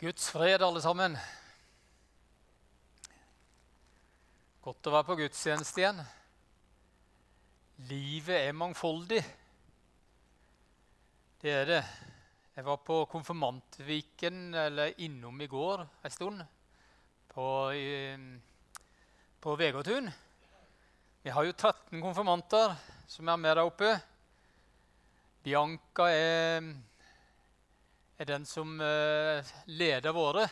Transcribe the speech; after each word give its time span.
Guds 0.00 0.30
fred, 0.32 0.62
alle 0.64 0.80
sammen. 0.80 1.12
Godt 4.64 4.88
å 4.88 4.94
være 4.94 5.06
på 5.10 5.16
gudstjeneste 5.18 5.82
igjen. 5.82 6.00
Livet 7.90 8.46
er 8.46 8.56
mangfoldig. 8.56 9.20
Det 11.44 11.52
er 11.52 11.68
det. 11.68 11.82
Jeg 12.56 12.64
var 12.70 12.80
på 12.80 13.02
Konfirmantviken, 13.12 14.42
eller 14.64 14.96
innom 15.04 15.36
i 15.44 15.52
går 15.52 15.84
en 15.84 16.16
stund, 16.16 16.42
på, 17.36 17.46
på 19.44 19.60
Vegårtun. 19.60 20.08
Vi 21.28 21.36
har 21.36 21.44
jo 21.44 21.52
13 21.52 22.00
konfirmanter 22.00 22.72
som 23.04 23.28
er 23.28 23.44
med 23.44 23.52
der 23.52 23.68
oppe. 23.68 23.98
Bianca 25.44 26.08
er 26.08 26.72
er 28.20 28.28
den 28.28 28.44
som 28.48 28.74
uh, 28.82 29.40
leder 29.70 30.12
våre. 30.12 30.44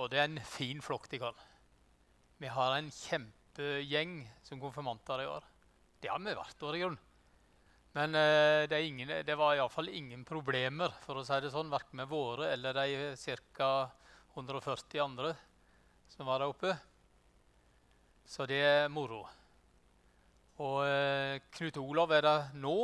Og 0.00 0.10
det 0.10 0.18
er 0.18 0.26
en 0.26 0.42
fin 0.46 0.80
flokk 0.82 1.06
de 1.12 1.20
kan. 1.22 1.46
Vi 2.40 2.50
har 2.50 2.74
en 2.74 2.90
kjempegjeng 2.90 4.24
som 4.46 4.62
konfirmanter 4.62 5.22
i 5.22 5.28
år. 5.30 5.46
Det 6.00 6.10
har 6.10 6.18
vi 6.24 6.34
hvert 6.34 6.66
år 6.66 6.76
i 6.76 6.82
grunn. 6.82 6.98
Men 7.94 8.18
uh, 8.18 8.66
det, 8.70 8.82
ingen, 8.82 9.14
det, 9.26 9.38
var 9.38 9.54
iallfall 9.54 9.92
ingen 9.94 10.24
problemer 10.26 10.94
for 11.04 11.20
å 11.20 11.26
si 11.26 11.38
det 11.42 11.52
sånn, 11.54 11.70
verken 11.70 12.02
med 12.02 12.10
våre 12.10 12.52
eller 12.54 12.74
de 12.74 13.14
ca. 13.54 13.72
140 14.30 15.02
andre 15.02 15.34
som 16.10 16.26
var 16.26 16.42
der 16.42 16.50
oppe. 16.50 16.76
Så 18.26 18.46
det 18.46 18.62
er 18.62 18.90
moro. 18.90 19.24
Og 20.62 20.82
uh, 20.82 21.38
Knut 21.54 21.78
Olav 21.82 22.14
er 22.14 22.26
der 22.26 22.54
nå 22.58 22.78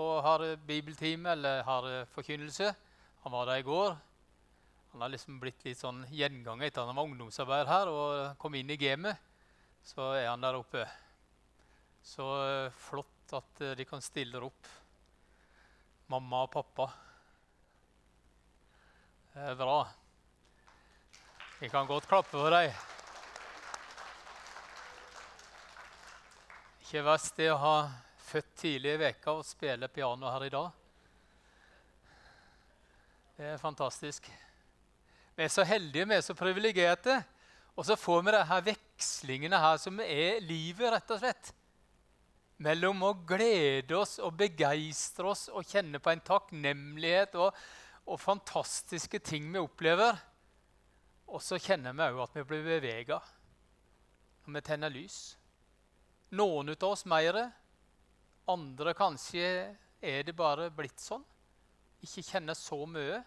og 0.00 0.12
har 0.24 0.44
bibeltime 0.64 1.34
eller 1.36 1.66
har 1.68 1.90
forkynnelse. 2.14 2.72
Han 3.22 3.32
var 3.32 3.46
der 3.46 3.60
i 3.60 3.62
går. 3.62 3.96
Han 4.92 5.00
har 5.04 5.12
liksom 5.12 5.36
blitt 5.38 5.64
litt 5.64 5.78
sånn 5.78 6.00
gjenganger 6.10 6.66
etter 6.66 6.82
at 6.82 6.90
han 6.90 6.96
var 6.98 7.06
ungdomsarbeider 7.06 7.68
her 7.70 7.90
og 7.92 8.38
kom 8.40 8.56
inn 8.58 8.72
i 8.72 8.78
gamet. 8.80 9.20
Så 9.86 10.12
er 10.16 10.30
han 10.30 10.42
der 10.42 10.58
oppe. 10.58 10.86
Så 12.02 12.24
uh, 12.24 12.72
flott 12.88 13.34
at 13.36 13.62
uh, 13.62 13.74
de 13.76 13.86
kan 13.86 14.02
stille 14.02 14.40
opp, 14.42 14.70
mamma 16.10 16.42
og 16.46 16.52
pappa. 16.56 16.88
Det 19.30 19.46
er 19.52 19.60
bra. 19.60 19.78
Vi 21.60 21.68
kan 21.68 21.86
godt 21.86 22.08
klappe 22.08 22.32
for 22.32 22.50
dem. 22.50 22.72
Ikke 26.80 27.04
verst 27.06 27.36
det 27.38 27.52
å 27.52 27.60
ha 27.60 27.76
født 28.30 28.54
tidlig 28.64 28.96
i 28.96 29.02
veka 29.04 29.36
og 29.38 29.46
spille 29.46 29.92
piano 29.92 30.32
her 30.32 30.48
i 30.48 30.54
dag. 30.56 30.79
Det 33.40 33.46
er 33.48 33.56
fantastisk. 33.56 34.26
Vi 35.32 35.42
er 35.46 35.48
så 35.48 35.64
heldige, 35.64 36.04
vi 36.04 36.12
er 36.12 36.20
så 36.20 36.34
privilegerte. 36.36 37.14
Og 37.72 37.86
så 37.88 37.94
får 37.96 38.18
vi 38.26 38.34
de 38.34 38.40
her 38.50 38.66
vekslingene 38.66 39.60
her 39.62 39.78
som 39.80 40.02
er 40.04 40.42
livet, 40.44 40.90
rett 40.92 41.14
og 41.14 41.22
slett. 41.22 41.48
Mellom 42.60 43.00
å 43.08 43.14
glede 43.24 43.96
oss 43.96 44.18
og 44.20 44.36
begeistre 44.42 45.32
oss 45.32 45.46
og 45.48 45.64
kjenne 45.64 46.02
på 46.04 46.12
en 46.12 46.20
takknemlighet 46.26 47.40
og, 47.40 47.56
og 48.04 48.20
fantastiske 48.20 49.22
ting 49.24 49.48
vi 49.54 49.64
opplever. 49.64 50.20
Og 51.32 51.40
så 51.40 51.56
kjenner 51.56 51.96
vi 51.96 52.10
òg 52.10 52.20
at 52.26 52.36
vi 52.36 52.46
blir 52.52 52.68
bevega 52.68 53.22
når 54.44 54.58
vi 54.58 54.66
tenner 54.68 54.92
lys. 54.92 55.18
Noen 56.36 56.76
av 56.76 56.88
oss 56.92 57.08
mer. 57.08 57.40
Andre 58.52 58.98
kanskje 59.00 59.50
er 60.04 60.28
det 60.28 60.36
bare 60.36 60.68
blitt 60.68 61.00
sånn 61.00 61.24
ikke 62.04 62.24
kjenner 62.24 62.56
så 62.56 62.78
mye. 62.88 63.20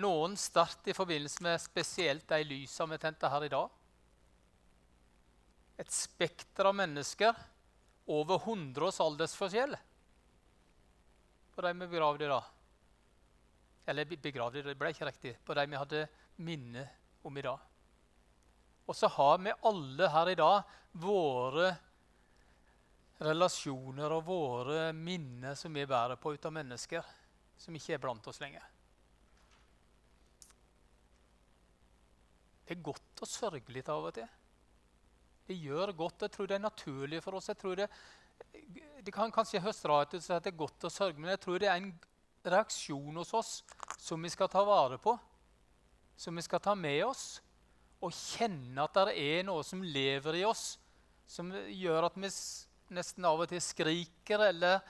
Noen 0.00 0.36
sterkt 0.40 0.88
i 0.88 0.96
forbindelse 0.96 1.42
med 1.44 1.60
spesielt 1.60 2.28
de 2.30 2.40
lysene 2.46 2.94
vi 2.94 3.00
tente 3.02 3.28
her 3.28 3.44
i 3.44 3.52
dag. 3.52 3.68
Et 5.82 5.92
spekter 5.92 6.70
av 6.70 6.76
mennesker. 6.78 7.36
Over 8.12 8.40
100 8.40 8.82
års 8.88 8.98
aldersforskjell 9.00 9.76
på 11.52 11.62
de 11.62 11.72
vi 11.78 11.86
begravde 11.86 12.28
da. 12.28 12.40
Eller 13.86 14.08
begravde, 14.08 14.62
det 14.62 14.74
ble 14.78 14.90
ikke 14.92 15.06
riktig. 15.06 15.36
På 15.44 15.54
de 15.54 15.66
vi 15.68 15.78
hadde 15.78 16.06
minne 16.42 16.86
om 17.22 17.38
i 17.38 17.44
dag. 17.44 17.60
Og 18.86 18.96
så 18.96 19.10
har 19.14 19.38
vi 19.38 19.54
alle 19.68 20.08
her 20.10 20.30
i 20.32 20.38
dag 20.38 20.76
våre 21.02 21.70
relasjoner 23.22 24.16
og 24.16 24.24
våre 24.26 24.92
minner 24.96 25.54
som 25.54 25.74
vi 25.74 25.86
bærer 25.86 26.18
på 26.18 26.34
ut 26.34 26.48
av 26.48 26.54
mennesker 26.56 27.12
som 27.58 27.76
ikke 27.78 27.94
er 27.94 28.02
blant 28.02 28.26
oss 28.26 28.40
lenger. 28.42 28.64
Det 32.66 32.76
er 32.76 32.86
godt 32.86 33.22
å 33.22 33.28
sørge 33.28 33.74
litt 33.74 33.90
av 33.92 34.08
og 34.08 34.14
til. 34.16 34.28
Det 35.48 35.56
gjør 35.58 35.92
godt. 35.98 36.26
Jeg 36.26 36.34
tror 36.36 36.48
det 36.48 36.56
er 36.56 36.64
naturlig 36.64 37.20
for 37.24 37.38
oss. 37.38 37.50
Jeg 37.50 37.58
tror 37.60 37.80
det, 37.80 37.88
det 39.02 39.14
kan 39.14 39.34
kanskje 39.34 39.62
høres 39.62 39.84
rart 39.90 40.14
ut 40.14 40.22
at 40.22 40.44
det 40.44 40.52
er 40.52 40.60
godt 40.62 40.86
å 40.86 40.92
sørge, 40.92 41.18
men 41.18 41.34
jeg 41.34 41.42
tror 41.42 41.62
det 41.62 41.70
er 41.70 41.80
en 41.80 41.92
reaksjon 42.42 43.18
hos 43.20 43.32
oss 43.38 43.52
som 44.00 44.22
vi 44.22 44.30
skal 44.32 44.50
ta 44.50 44.62
vare 44.66 44.98
på. 45.02 45.16
Som 46.16 46.38
vi 46.38 46.44
skal 46.46 46.62
ta 46.62 46.76
med 46.78 47.02
oss. 47.06 47.40
Og 48.02 48.14
kjenne 48.14 48.82
at 48.82 48.98
det 48.98 49.16
er 49.18 49.46
noe 49.46 49.62
som 49.66 49.82
lever 49.82 50.40
i 50.40 50.46
oss, 50.46 50.76
som 51.26 51.52
gjør 51.54 52.08
at 52.08 52.16
vi 52.18 52.30
nesten 52.92 53.24
av 53.24 53.40
og 53.40 53.48
til 53.48 53.62
skriker 53.62 54.42
eller 54.50 54.82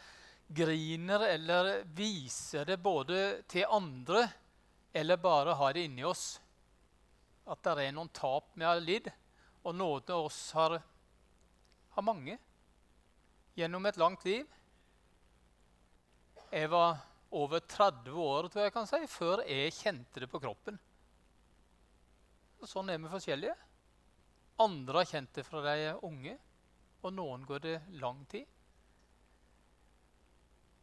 griner 0.52 1.26
eller 1.28 1.68
viser 1.96 2.66
det 2.68 2.78
både 2.82 3.42
til 3.48 3.68
andre 3.70 4.24
eller 4.92 5.20
bare 5.20 5.54
har 5.56 5.76
det 5.76 5.86
inni 5.86 6.04
oss. 6.04 6.40
At 7.50 7.62
det 7.64 7.88
er 7.88 7.94
noen 7.94 8.10
tap 8.14 8.52
vi 8.54 8.66
har 8.66 8.80
lidd, 8.82 9.08
og 9.62 9.78
av 10.10 10.26
oss 10.26 10.40
har, 10.58 10.76
har 11.94 12.04
mange 12.06 12.36
gjennom 13.58 13.86
et 13.86 13.98
langt 14.00 14.24
liv. 14.26 14.46
Jeg 16.52 16.70
var 16.70 16.98
over 17.32 17.62
30 17.64 18.12
år 18.12 18.48
tror 18.52 18.66
jeg 18.66 18.74
kan 18.74 18.88
si, 18.88 19.00
før 19.08 19.42
jeg 19.48 19.74
kjente 19.74 20.22
det 20.22 20.28
på 20.30 20.40
kroppen. 20.42 20.78
Og 22.62 22.68
sånn 22.70 22.90
er 22.92 23.00
vi 23.00 23.10
forskjellige. 23.10 23.54
Andre 24.62 25.00
har 25.00 25.08
kjent 25.08 25.32
det 25.34 25.46
fra 25.46 25.62
de 25.64 25.76
er 25.88 26.02
unge, 26.06 26.36
og 27.02 27.14
noen 27.16 27.46
går 27.48 27.64
det 27.64 27.78
lang 27.98 28.20
tid. 28.30 28.46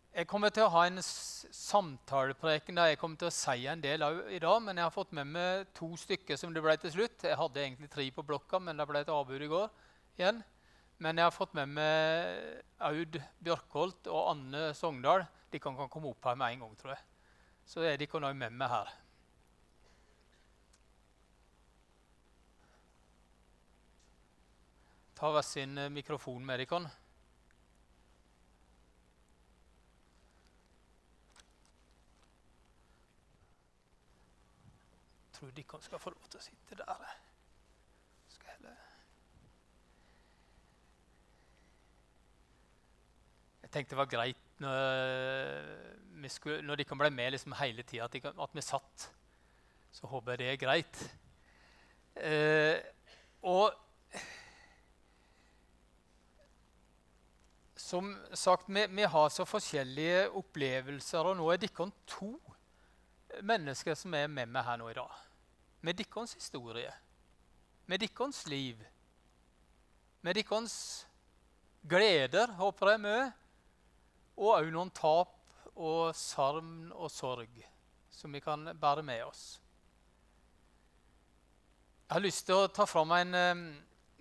Jeg 0.09 0.25
kommer 0.25 0.49
til 0.49 0.65
å 0.65 0.71
ha 0.73 0.87
en 0.89 0.97
samtalepreken 1.05 2.79
der 2.79 2.87
jeg 2.89 2.97
kommer 2.97 3.19
til 3.21 3.29
å 3.29 3.33
si 3.33 3.67
en 3.69 3.81
del 3.81 4.01
i 4.33 4.39
dag. 4.41 4.61
Men 4.65 4.79
jeg 4.79 4.87
har 4.87 4.93
fått 4.93 5.11
med 5.13 5.29
meg 5.29 5.67
to 5.77 5.91
stykker 6.01 6.39
som 6.39 6.53
det 6.53 6.63
ble 6.65 6.73
til 6.81 6.95
slutt. 6.95 7.27
Jeg 7.29 7.37
hadde 7.37 7.61
egentlig 7.61 7.91
tre 7.93 8.07
på 8.15 8.25
blokka, 8.25 8.57
men 8.59 8.79
det 8.79 8.87
ble 8.89 9.03
et 9.05 9.11
avbud 9.13 9.45
i 9.45 9.51
går 9.51 9.67
igjen. 10.17 10.41
Men 10.99 11.21
jeg 11.21 11.29
har 11.29 11.35
fått 11.35 11.53
med 11.55 11.69
meg 11.77 12.63
Aud 12.89 13.19
Bjørkholt 13.45 14.09
og 14.09 14.31
Anne 14.33 14.63
Sogndal. 14.75 15.27
De 15.53 15.61
kan, 15.61 15.77
kan 15.77 15.91
komme 15.93 16.09
opp 16.09 16.25
her 16.25 16.39
med 16.41 16.55
en 16.55 16.65
gang, 16.65 16.73
tror 16.81 16.95
jeg. 16.95 17.05
Så 17.69 17.85
er 17.85 18.01
de 18.01 18.09
kan 18.09 18.25
òg 18.25 18.33
med 18.35 18.57
meg 18.57 18.73
her. 18.73 18.89
Ta 25.19 25.29
hver 25.35 25.45
sin 25.45 25.77
mikrofon 25.93 26.41
med 26.47 26.65
dere. 26.65 26.89
Tror 35.39 35.51
de 35.55 35.63
skal 35.81 35.99
få 35.99 36.11
lov 36.11 36.27
til 36.29 36.39
å 36.39 36.43
sitte 36.43 36.77
der. 36.79 37.11
Skal 38.33 38.51
heller 38.57 38.77
Jeg 43.63 43.71
tenkte 43.71 43.93
det 43.93 44.01
var 44.01 44.09
greit 44.11 44.45
når, 44.59 46.29
skulle, 46.33 46.61
når 46.65 46.81
de 46.81 46.87
kan 46.89 46.99
bli 46.99 47.11
med 47.13 47.31
liksom 47.31 47.53
hele 47.59 47.83
tida, 47.83 48.09
at, 48.09 48.15
at, 48.25 48.55
vi 48.57 48.65
satt. 48.65 49.05
Så 49.91 50.07
håper 50.07 50.31
jeg 50.31 50.39
det 50.41 50.49
er 50.49 50.59
greit. 50.63 51.03
Eh, 52.19 52.81
og 53.47 53.71
som 57.79 58.11
sagt, 58.33 58.67
vi, 58.67 58.83
vi, 58.89 59.07
har 59.07 59.29
så 59.29 59.45
forskjellige 59.47 60.27
opplevelser, 60.41 61.31
og 61.31 61.39
nå 61.39 61.47
er 61.53 61.61
dere 61.63 61.89
to 62.09 62.33
mennesker 63.45 63.95
som 63.95 64.13
er 64.17 64.27
med 64.27 64.51
meg 64.51 64.65
her 64.65 64.81
nå 64.81 64.89
i 64.91 64.97
dag 64.97 65.28
med 65.81 65.93
deres 65.99 66.33
historie, 66.33 66.91
med 67.85 67.99
deres 67.99 68.45
liv, 68.47 68.83
med 70.21 70.35
deres 70.35 71.07
gleder, 71.89 72.51
håper 72.59 72.93
jeg, 72.93 73.03
mye, 73.03 73.27
og 74.39 74.53
òg 74.55 74.71
noen 74.71 74.91
tap 74.95 75.35
og 75.75 76.15
savn 76.15 76.91
og 76.91 77.11
sorg 77.11 77.61
som 78.19 78.33
vi 78.33 78.41
kan 78.43 78.67
bære 78.75 79.03
med 79.03 79.23
oss. 79.23 79.61
Jeg 82.09 82.15
har 82.15 82.23
lyst 82.25 82.45
til 82.47 82.57
å 82.57 82.69
ta 82.73 82.87
fram 82.89 83.11
en 83.15 83.35
um, 83.37 83.65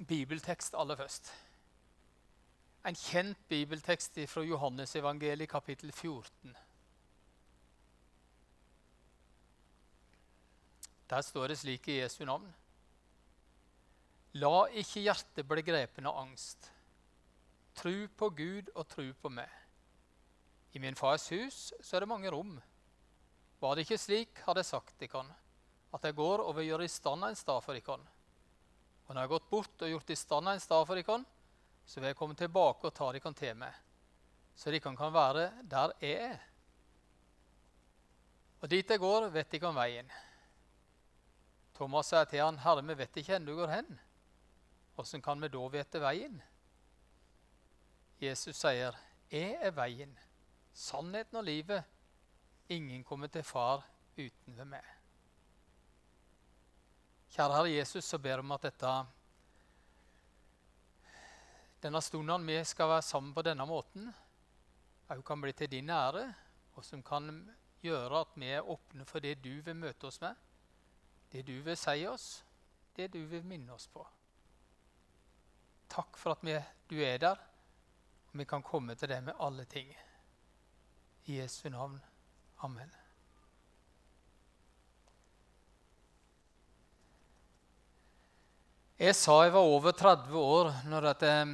bibeltekst 0.06 0.76
aller 0.78 0.98
først. 0.98 1.32
En 2.86 2.94
kjent 2.94 3.40
bibeltekst 3.50 4.20
fra 4.30 4.44
Johannes 4.46 4.94
evangeliet 4.96 5.50
kapittel 5.50 5.90
14. 5.92 6.54
Der 11.08 11.22
står 11.24 11.48
det 11.48 11.58
slik 11.62 11.88
i 11.88 12.00
Jesu 12.02 12.24
navn. 12.28 12.48
La 14.36 14.66
ikke 14.76 15.00
hjertet 15.00 15.46
bli 15.48 15.64
grepen 15.64 16.06
av 16.06 16.18
angst. 16.20 16.68
Tru 17.78 18.08
på 18.12 18.28
Gud 18.36 18.68
og 18.74 18.84
tru 18.90 19.06
på 19.16 19.30
meg. 19.32 19.48
I 20.76 20.82
min 20.82 20.98
fars 20.98 21.30
hus 21.32 21.72
så 21.80 21.96
er 21.96 22.04
det 22.04 22.10
mange 22.10 22.30
rom. 22.30 22.58
Var 23.58 23.74
det 23.74 23.86
ikke 23.86 23.98
slik, 23.98 24.42
hadde 24.44 24.60
jeg 24.60 24.68
sagt 24.68 25.00
dere, 25.00 25.24
at 25.96 26.04
jeg 26.04 26.18
går 26.18 26.44
og 26.44 26.54
vil 26.58 26.68
gjøre 26.68 26.84
i 26.84 26.92
stand 26.92 27.24
en 27.24 27.38
stad 27.38 27.64
for 27.64 27.74
dere. 27.74 27.98
Og 29.08 29.14
når 29.14 29.22
jeg 29.22 29.24
har 29.24 29.32
gått 29.32 29.50
bort 29.50 29.82
og 29.82 29.92
gjort 29.94 30.12
i 30.12 30.20
stand 30.20 30.52
en 30.52 30.60
stad 30.60 30.84
for 30.86 31.00
dere, 31.00 31.18
så 31.88 32.02
vil 32.02 32.10
jeg 32.10 32.20
komme 32.20 32.36
tilbake 32.36 32.84
og 32.84 32.94
ta 32.94 33.08
dere 33.16 33.32
til 33.32 33.56
meg, 33.56 33.82
så 34.52 34.68
dere 34.68 34.84
kan 34.84 35.14
være 35.14 35.48
der 35.64 35.96
jeg 36.04 36.20
er. 36.28 36.40
Og 38.60 38.68
dit 38.68 38.90
jeg 38.90 39.00
går, 39.00 39.30
vet 39.32 39.50
dere 39.54 39.70
om 39.70 39.78
veien. 39.78 40.10
Thomas 41.78 42.08
sier 42.10 42.26
til 42.26 42.42
han, 42.42 42.58
'Herre, 42.58 42.82
vi 42.82 42.94
vet 42.98 43.16
ikke 43.20 43.36
hvor 43.38 43.46
du 43.46 43.56
går 43.60 43.70
hen.' 43.70 43.98
Åssen 44.98 45.22
kan 45.22 45.38
vi 45.38 45.48
da 45.48 45.66
vite 45.70 46.00
veien? 46.02 46.40
Jesus 48.20 48.56
sier, 48.56 48.96
'Jeg 49.30 49.58
er 49.62 49.70
veien, 49.70 50.18
sannheten 50.74 51.38
og 51.38 51.44
livet. 51.44 51.84
Ingen 52.68 53.04
kommer 53.04 53.28
til 53.28 53.46
Far 53.46 53.86
utenfor 54.18 54.64
meg.' 54.64 54.90
Kjære 57.30 57.54
Herre 57.54 57.70
Jesus, 57.70 58.04
så 58.04 58.18
ber 58.18 58.42
om 58.42 58.52
at 58.52 58.62
dette, 58.62 58.92
denne 61.82 62.02
stunden 62.02 62.46
vi 62.46 62.58
skal 62.64 62.88
være 62.88 63.02
sammen 63.02 63.34
på 63.34 63.42
denne 63.46 63.66
måten, 63.66 64.10
òg 65.08 65.22
kan 65.22 65.40
bli 65.40 65.52
til 65.52 65.70
din 65.70 65.90
ære, 65.90 66.26
og 66.74 66.84
som 66.84 67.02
kan 67.02 67.54
gjøre 67.82 68.20
at 68.20 68.34
vi 68.34 68.50
er 68.50 68.66
åpne 68.66 69.06
for 69.06 69.20
det 69.20 69.36
du 69.44 69.60
vil 69.62 69.76
møte 69.76 70.10
oss 70.10 70.20
med, 70.20 70.34
det 71.32 71.42
du 71.46 71.60
vil 71.62 71.76
si 71.76 72.06
oss, 72.08 72.28
det 72.96 73.10
du 73.12 73.20
vil 73.30 73.44
minne 73.46 73.72
oss 73.74 73.86
på. 73.92 74.04
Takk 75.88 76.16
for 76.20 76.36
at 76.36 76.44
vi, 76.44 76.56
du 76.90 76.98
er 77.04 77.18
der, 77.22 77.40
og 78.28 78.38
vi 78.40 78.46
kan 78.48 78.64
komme 78.64 78.96
til 78.98 79.10
deg 79.10 79.24
med 79.24 79.40
alle 79.40 79.64
ting. 79.68 79.90
I 81.28 81.40
Jesu 81.40 81.68
navn. 81.72 82.00
Amen. 82.64 82.90
Jeg 88.98 89.14
sa 89.14 89.36
jeg 89.44 89.52
var 89.54 89.68
over 89.76 89.94
30 89.94 90.32
år 90.34 90.72
når 90.90 91.12
jeg 91.12 91.44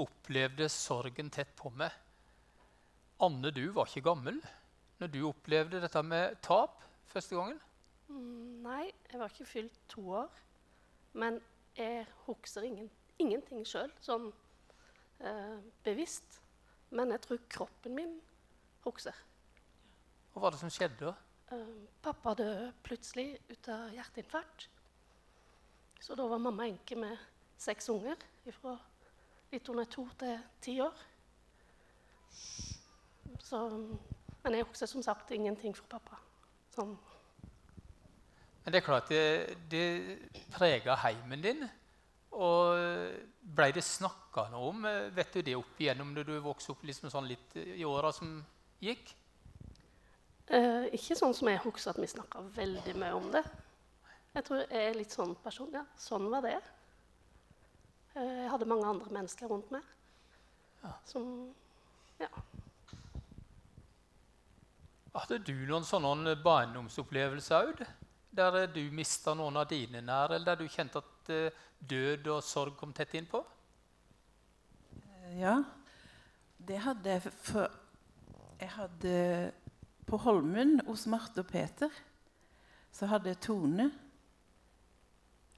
opplevde 0.00 0.70
sorgen 0.72 1.28
tett 1.30 1.50
på 1.58 1.68
meg. 1.76 1.92
Anne, 3.22 3.50
du 3.52 3.66
var 3.76 3.90
ikke 3.90 4.08
gammel 4.08 4.40
når 5.02 5.10
du 5.12 5.20
opplevde 5.28 5.82
dette 5.82 6.02
med 6.06 6.38
tap 6.42 6.80
første 7.12 7.36
gangen? 7.36 7.60
Mm, 8.08 8.62
nei, 8.64 8.92
jeg 9.10 9.20
var 9.20 9.32
ikke 9.32 9.48
fylt 9.48 9.80
to 9.88 10.06
år. 10.20 10.40
Men 11.14 11.40
jeg 11.76 12.06
husker 12.26 12.66
ingen, 12.66 12.90
ingenting 13.18 13.64
sjøl, 13.66 13.92
sånn 14.02 14.30
eh, 15.20 15.58
bevisst. 15.86 16.40
Men 16.94 17.14
jeg 17.14 17.22
tror 17.24 17.44
kroppen 17.50 17.96
min 17.96 18.16
husker. 18.84 19.16
Hva 20.34 20.42
var 20.44 20.54
det 20.54 20.60
som 20.62 20.72
skjedde 20.72 21.10
da? 21.10 21.14
Eh, 21.54 21.74
pappa 22.02 22.34
døde 22.38 22.72
plutselig 22.86 23.38
ut 23.50 23.68
av 23.72 23.94
hjerteinfarkt. 23.94 24.68
Så 26.00 26.16
da 26.18 26.26
var 26.28 26.42
mamma 26.42 26.66
enke 26.68 26.98
med 26.98 27.16
seks 27.60 27.88
unger 27.88 28.20
fra 28.58 28.74
litt 29.52 29.68
under 29.70 29.86
to 29.88 30.04
til 30.20 30.36
ti 30.60 30.76
år. 30.82 31.04
Så, 33.44 33.60
men 34.42 34.56
jeg 34.56 34.66
husker 34.66 34.90
som 34.90 35.04
sagt 35.04 35.30
ingenting 35.32 35.76
fra 35.76 35.86
pappa. 35.96 36.18
Sånn. 36.74 36.96
Men 38.64 38.72
det 38.72 38.80
er 38.80 38.86
klart 38.86 39.10
det, 39.12 39.24
det 39.70 39.86
prega 40.54 40.96
heimen 41.04 41.42
din. 41.44 41.66
Og 42.34 42.74
blei 43.54 43.68
det 43.76 43.84
snakka 43.86 44.48
noe 44.50 44.70
om 44.72 44.86
Vet 45.14 45.36
du 45.36 45.44
det 45.46 45.54
opp 45.54 45.78
igjennom 45.78 46.14
da 46.16 46.24
du 46.26 46.32
vokste 46.42 46.72
opp 46.72 46.82
liksom 46.82 47.12
sånn 47.12 47.28
litt 47.30 47.54
i 47.60 47.84
åra 47.86 48.10
som 48.12 48.40
gikk? 48.82 49.12
Eh, 50.52 50.90
ikke 50.96 51.16
sånn 51.16 51.34
som 51.36 51.48
jeg 51.48 51.62
husker 51.64 51.94
at 51.94 52.00
vi 52.00 52.08
snakka 52.10 52.42
veldig 52.56 52.96
mye 53.00 53.14
om 53.16 53.30
det. 53.32 53.44
Jeg 54.34 54.46
tror 54.48 54.64
jeg 54.64 54.88
er 54.90 54.98
litt 54.98 55.14
sånn 55.14 55.36
person. 55.44 55.70
Ja, 55.72 55.84
sånn 56.00 56.26
var 56.32 56.44
det. 56.44 56.58
Eh, 58.14 58.40
jeg 58.42 58.50
hadde 58.52 58.68
mange 58.68 58.88
andre 58.90 59.12
mennesker 59.14 59.50
rundt 59.50 59.70
meg 59.74 59.84
ja. 60.82 60.92
som 61.08 61.54
Ja. 62.20 62.28
Hadde 65.14 65.38
du 65.46 65.54
noen 65.68 65.86
sånne 65.86 66.34
barndomsopplevelser 66.42 67.70
òg? 67.70 67.84
Der 68.34 68.66
du 68.66 68.80
mista 68.90 69.34
noen 69.38 69.60
av 69.60 69.68
dine 69.70 70.00
nære, 70.02 70.34
eller 70.34 70.48
der 70.48 70.62
du 70.64 70.70
kjente 70.70 70.98
at 70.98 71.28
uh, 71.30 71.60
død 71.78 72.26
og 72.34 72.42
sorg 72.42 72.74
kom 72.78 72.92
tett 72.96 73.14
innpå? 73.14 73.38
Ja, 75.38 75.60
det 76.58 76.80
hadde 76.82 77.14
jeg 77.14 77.22
for 77.26 77.70
Jeg 78.60 78.70
hadde 78.70 79.52
På 80.06 80.18
Holmen 80.22 80.80
hos 80.86 81.06
Marte 81.10 81.42
og 81.42 81.48
Peter 81.50 81.90
så 82.94 83.08
hadde 83.10 83.32
jeg 83.32 83.40
Tone 83.42 83.88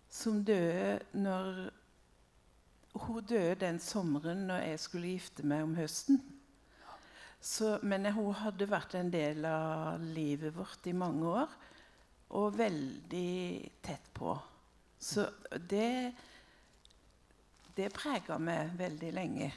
som 0.08 0.38
døde 0.44 1.00
når 1.12 1.58
Hun 2.96 3.24
døde 3.28 3.58
den 3.60 3.80
sommeren 3.80 4.46
når 4.48 4.62
jeg 4.70 4.80
skulle 4.80 5.10
gifte 5.12 5.44
meg 5.44 5.66
om 5.66 5.74
høsten. 5.76 6.22
Så, 7.40 7.74
men 7.82 8.08
hun 8.16 8.32
hadde 8.40 8.70
vært 8.70 8.94
en 8.96 9.10
del 9.12 9.44
av 9.44 10.00
livet 10.00 10.54
vårt 10.56 10.88
i 10.88 10.94
mange 10.96 11.28
år. 11.28 11.52
Og 12.28 12.56
veldig 12.58 13.70
tett 13.82 14.10
på. 14.14 14.38
Så 14.98 15.28
det 15.68 16.12
Det 17.76 17.90
prega 17.92 18.38
meg 18.40 18.70
veldig 18.78 19.10
lenge. 19.12 19.50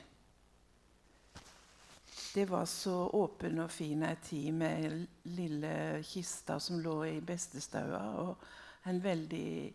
Det 2.34 2.46
var 2.46 2.66
så 2.66 3.08
åpen 3.16 3.62
og 3.64 3.72
fin 3.72 4.04
ei 4.04 4.16
tid 4.22 4.54
med 4.54 5.06
lille 5.24 6.04
kista 6.04 6.60
som 6.60 6.82
lå 6.84 6.98
i 7.06 7.22
bestestaua. 7.22 8.02
Og 8.22 8.90
en 8.92 9.04
veldig 9.04 9.74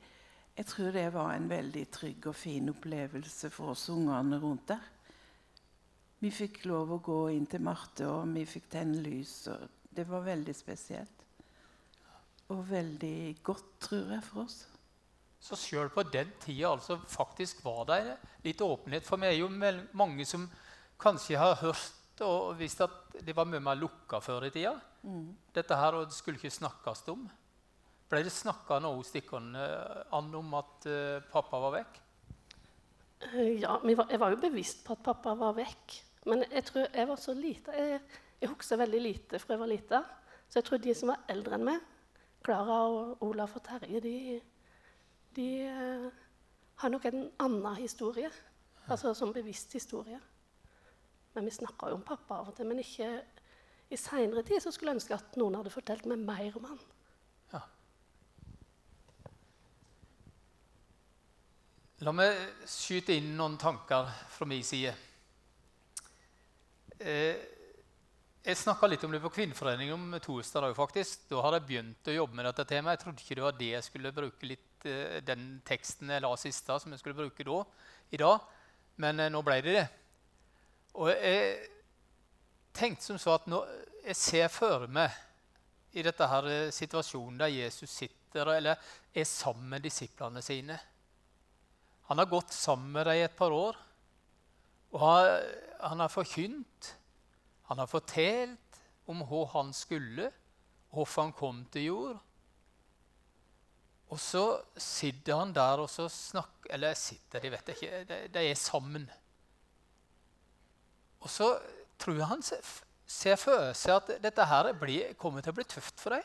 Jeg 0.56 0.66
tror 0.66 0.92
det 0.92 1.12
var 1.12 1.32
en 1.34 1.48
veldig 1.50 1.86
trygg 1.90 2.26
og 2.26 2.36
fin 2.36 2.68
opplevelse 2.70 3.50
for 3.50 3.72
oss 3.72 3.88
ungene 3.90 4.38
rundt 4.38 4.68
der. 4.68 4.84
Vi 6.18 6.30
fikk 6.30 6.64
lov 6.64 6.92
å 6.94 7.02
gå 7.04 7.18
inn 7.34 7.46
til 7.46 7.60
Marte, 7.60 8.06
og 8.06 8.30
vi 8.32 8.44
fikk 8.46 8.70
tenne 8.70 9.02
lys. 9.02 9.48
og 9.48 9.68
Det 9.90 10.06
var 10.08 10.22
veldig 10.24 10.54
spesielt. 10.54 11.13
Og 12.52 12.64
veldig 12.68 13.36
godt, 13.46 13.68
tror 13.80 14.10
jeg, 14.12 14.22
for 14.26 14.44
oss. 14.44 14.64
Så 15.44 15.56
sjøl 15.60 15.90
på 15.92 16.04
den 16.08 16.30
tida 16.40 16.70
altså, 16.72 16.96
faktisk 17.08 17.60
var 17.64 17.84
det 17.90 18.16
litt 18.46 18.60
åpenhet. 18.64 19.04
For 19.04 19.20
vi 19.20 19.28
er 19.28 19.38
jo 19.38 19.50
mange 19.96 20.24
som 20.28 20.46
kanskje 21.00 21.40
har 21.40 21.58
hørt 21.60 22.22
og 22.24 22.54
visst 22.56 22.80
at 22.84 23.16
det 23.26 23.34
var 23.36 23.48
mye 23.48 23.62
mer 23.62 23.76
lukka 23.76 24.20
før 24.22 24.46
i 24.46 24.52
tida. 24.54 24.76
Mm. 25.02 25.34
Dette 25.54 25.76
her 25.76 25.98
og 25.98 26.06
det 26.08 26.16
skulle 26.16 26.40
ikke 26.40 26.52
snakkes 26.54 27.04
om. 27.12 27.26
Ble 28.08 28.22
det 28.24 28.32
snakka 28.32 28.78
noe 28.84 29.00
hos 29.00 29.12
dere 29.12 29.40
an 30.14 30.32
om 30.38 30.56
at 30.60 30.88
uh, 30.88 31.24
pappa 31.32 31.60
var 31.66 31.78
vekk? 31.80 32.00
Eh, 33.32 33.60
Ja, 33.64 33.78
var, 33.82 34.06
jeg 34.10 34.20
var 34.20 34.34
jo 34.34 34.42
bevisst 34.42 34.84
på 34.86 34.96
at 34.96 35.04
pappa 35.04 35.34
var 35.40 35.56
vekk. 35.56 35.96
Men 36.30 36.44
jeg 36.50 36.64
tror 36.70 36.86
jeg 36.86 37.08
var 37.08 37.20
så 37.20 37.34
lite. 37.36 37.74
Jeg, 37.76 38.00
jeg 38.40 38.52
husker 38.52 38.80
veldig 38.80 39.00
lite 39.02 39.40
fra 39.42 39.56
jeg 39.56 39.64
var 39.64 39.72
lita. 39.72 40.04
Så 40.48 40.60
jeg 40.60 40.68
tror 40.68 40.80
de 40.84 40.94
som 40.96 41.12
var 41.12 41.24
eldre 41.32 41.58
enn 41.58 41.66
meg, 41.66 41.90
Klara 42.44 42.80
og 42.92 43.22
Olaf 43.24 43.56
og 43.56 43.64
Terje, 43.64 44.00
de, 44.04 44.40
de 45.36 45.48
eh, 45.64 46.08
har 46.82 46.92
nok 46.92 47.06
en 47.08 47.22
annen 47.40 47.76
historie. 47.80 48.30
Altså 48.84 49.14
som 49.16 49.32
bevisst 49.32 49.72
historie. 49.72 50.20
Men 51.34 51.48
vi 51.48 51.54
snakka 51.56 51.88
jo 51.88 51.96
om 51.96 52.04
pappa 52.04 52.42
av 52.42 52.50
og 52.52 52.56
til. 52.56 52.68
Men 52.68 52.82
ikke 52.82 53.08
i 53.90 53.96
seinere 53.96 54.44
tid 54.44 54.60
så 54.60 54.72
skulle 54.74 54.92
jeg 54.92 55.00
ønske 55.00 55.16
at 55.16 55.38
noen 55.40 55.56
hadde 55.58 55.72
fortalt 55.72 56.04
meg 56.10 56.20
mer 56.20 56.58
om 56.60 56.68
han. 56.68 56.82
Ja. 57.54 57.62
La 62.04 62.12
meg 62.12 62.36
skyte 62.68 63.16
inn 63.16 63.32
noen 63.38 63.56
tanker 63.60 64.12
fra 64.36 64.48
min 64.50 64.64
side. 64.66 64.92
Eh, 67.00 67.53
jeg 68.44 68.58
snakka 68.60 68.88
litt 68.90 69.04
om 69.06 69.12
det 69.14 69.22
på 69.24 69.30
Kvinneforeningen 69.32 69.94
om 69.94 70.20
torsdag. 70.20 70.74
faktisk. 70.76 71.28
Da 71.30 71.40
hadde 71.40 71.62
jeg 71.62 71.66
begynt 71.68 72.08
å 72.08 72.16
jobbe 72.16 72.36
med 72.36 72.44
dette 72.44 72.64
temaet. 72.68 72.98
Jeg 72.98 73.04
trodde 73.04 73.22
ikke 73.22 73.34
det 73.38 73.44
var 73.44 73.52
det 73.56 73.68
jeg 73.70 73.84
skulle 73.84 74.12
bruke 74.12 74.46
litt, 74.46 74.84
eh, 74.84 75.20
den 75.24 75.62
teksten 75.64 76.10
jeg 76.10 76.20
la 76.20 76.36
sist 76.36 76.66
som 76.66 76.92
jeg 76.92 76.98
skulle 77.00 77.16
bruke 77.16 77.44
da, 77.44 77.64
i 78.10 78.16
dag. 78.20 78.40
Men 78.96 79.20
eh, 79.20 79.30
nå 79.32 79.40
ble 79.42 79.62
det 79.64 79.72
det. 79.78 79.86
Og 80.94 81.08
jeg 81.08 81.70
tenkte 82.74 83.04
som 83.04 83.18
så 83.18 83.38
at 83.38 83.46
nå, 83.48 83.64
jeg 84.04 84.16
ser 84.16 84.48
for 84.52 84.84
meg 84.88 85.10
i 85.96 86.02
dette 86.02 86.28
her 86.28 86.48
eh, 86.50 86.70
situasjonen 86.70 87.38
der 87.38 87.48
Jesus 87.48 87.90
sitter 87.90 88.50
eller 88.58 88.76
er 89.14 89.24
sammen 89.24 89.70
med 89.70 89.82
disiplene 89.82 90.42
sine. 90.42 90.76
Han 92.10 92.20
har 92.20 92.28
gått 92.28 92.52
sammen 92.52 92.92
med 92.92 93.06
dem 93.06 93.24
et 93.24 93.36
par 93.36 93.56
år. 93.56 93.80
Og 94.92 95.00
han, 95.00 95.40
han 95.80 96.04
har 96.04 96.12
forkynt, 96.12 96.92
han 97.68 97.80
har 97.80 97.88
fortalt 97.88 98.80
om 99.08 99.22
hva 99.24 99.44
han 99.54 99.72
skulle, 99.76 100.30
hvorfor 100.92 101.26
han 101.26 101.34
kom 101.36 101.64
til 101.72 101.88
jord. 101.88 102.22
Og 104.12 104.20
så 104.20 104.44
sitter 104.76 105.40
han 105.40 105.54
der 105.56 105.80
og 105.82 105.88
så 105.90 106.06
snakker 106.12 106.74
Eller 106.74 106.94
sitter, 106.94 107.40
de 107.40 107.50
vet 107.50 107.70
ikke. 107.72 108.04
De, 108.08 108.18
de 108.32 108.42
er 108.50 108.54
sammen. 108.56 109.08
Og 111.20 111.30
så 111.30 111.48
tror 111.98 112.16
jeg 112.20 112.28
han 112.28 112.44
ser 112.44 113.36
for 113.40 113.72
seg 113.76 113.96
at 113.96 114.12
dette 114.22 114.46
her 114.48 114.70
blir, 114.76 115.12
kommer 115.20 115.44
til 115.44 115.52
å 115.52 115.58
bli 115.58 115.66
tøft 115.68 116.00
for 116.00 116.16
dem. 116.16 116.24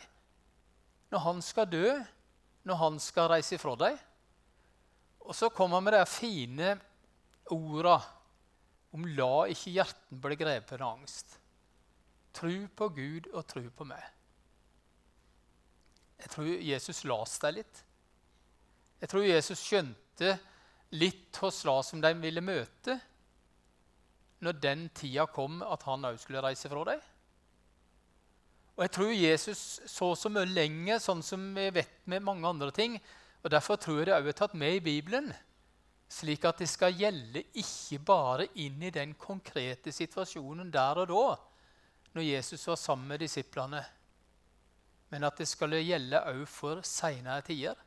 Når 1.12 1.24
han 1.26 1.42
skal 1.44 1.68
dø, 1.72 1.96
når 2.68 2.80
han 2.84 3.00
skal 3.04 3.32
reise 3.32 3.56
ifra 3.56 3.76
dem. 3.80 4.00
Og 5.24 5.36
så 5.36 5.50
kommer 5.50 5.80
han 5.80 5.88
med 5.88 5.96
de 5.96 6.06
fine 6.10 6.74
orda 7.52 8.00
om 8.92 9.06
'la 9.06 9.48
ikke 9.50 9.72
hjerten 9.72 10.22
bli 10.22 10.36
grepet 10.36 10.82
av 10.82 10.98
angst'. 10.98 11.38
Tru 12.34 12.68
på 12.68 12.90
Gud 12.90 13.28
og 13.34 13.48
tru 13.48 13.70
på 13.70 13.86
meg. 13.86 14.04
Jeg 16.20 16.30
tror 16.30 16.46
Jesus 16.46 17.04
las 17.04 17.38
deg 17.40 17.54
litt. 17.54 17.84
Jeg 19.00 19.10
tror 19.10 19.24
Jesus 19.24 19.62
skjønte 19.64 20.40
litt 20.92 21.38
hos 21.38 21.64
la 21.66 21.82
som 21.86 22.02
de 22.02 22.12
ville 22.20 22.42
møte 22.42 23.00
når 24.44 24.60
den 24.64 24.90
tida 24.96 25.26
kom 25.28 25.62
at 25.64 25.84
han 25.84 26.08
òg 26.08 26.20
skulle 26.20 26.44
reise 26.44 26.70
fra 26.72 26.84
dem. 26.92 27.02
Og 28.78 28.86
jeg 28.86 28.92
tror 28.96 29.12
Jesus 29.12 29.62
så 29.92 30.14
så 30.16 30.32
mye 30.32 30.48
lenger, 30.48 31.02
sånn 31.04 31.24
som 31.24 31.42
vi 31.56 31.66
vet 31.76 32.08
med 32.08 32.24
mange 32.24 32.48
andre 32.48 32.72
ting. 32.72 32.96
og 33.44 33.52
Derfor 33.52 33.76
tror 33.76 34.00
jeg 34.00 34.08
det 34.08 34.16
òg 34.16 34.28
er 34.32 34.38
tatt 34.40 34.56
med 34.56 34.78
i 34.78 34.84
Bibelen, 34.84 35.34
slik 36.10 36.46
at 36.50 36.62
det 36.64 36.70
skal 36.70 36.96
gjelde 36.98 37.44
ikke 37.62 38.00
bare 38.06 38.48
inn 38.62 38.82
i 38.82 38.94
den 38.94 39.14
konkrete 39.20 39.94
situasjonen 39.94 40.72
der 40.74 41.04
og 41.04 41.12
da, 41.12 41.26
når 42.18 42.26
Jesus 42.26 42.66
var 42.68 42.80
sammen 42.82 43.12
med 43.14 43.22
disiplene, 43.22 43.84
men 45.10 45.26
at 45.26 45.38
det 45.38 45.48
skal 45.50 45.78
gjelde 45.78 46.24
òg 46.32 46.46
for 46.50 46.82
seinere 46.86 47.46
tider. 47.46 47.78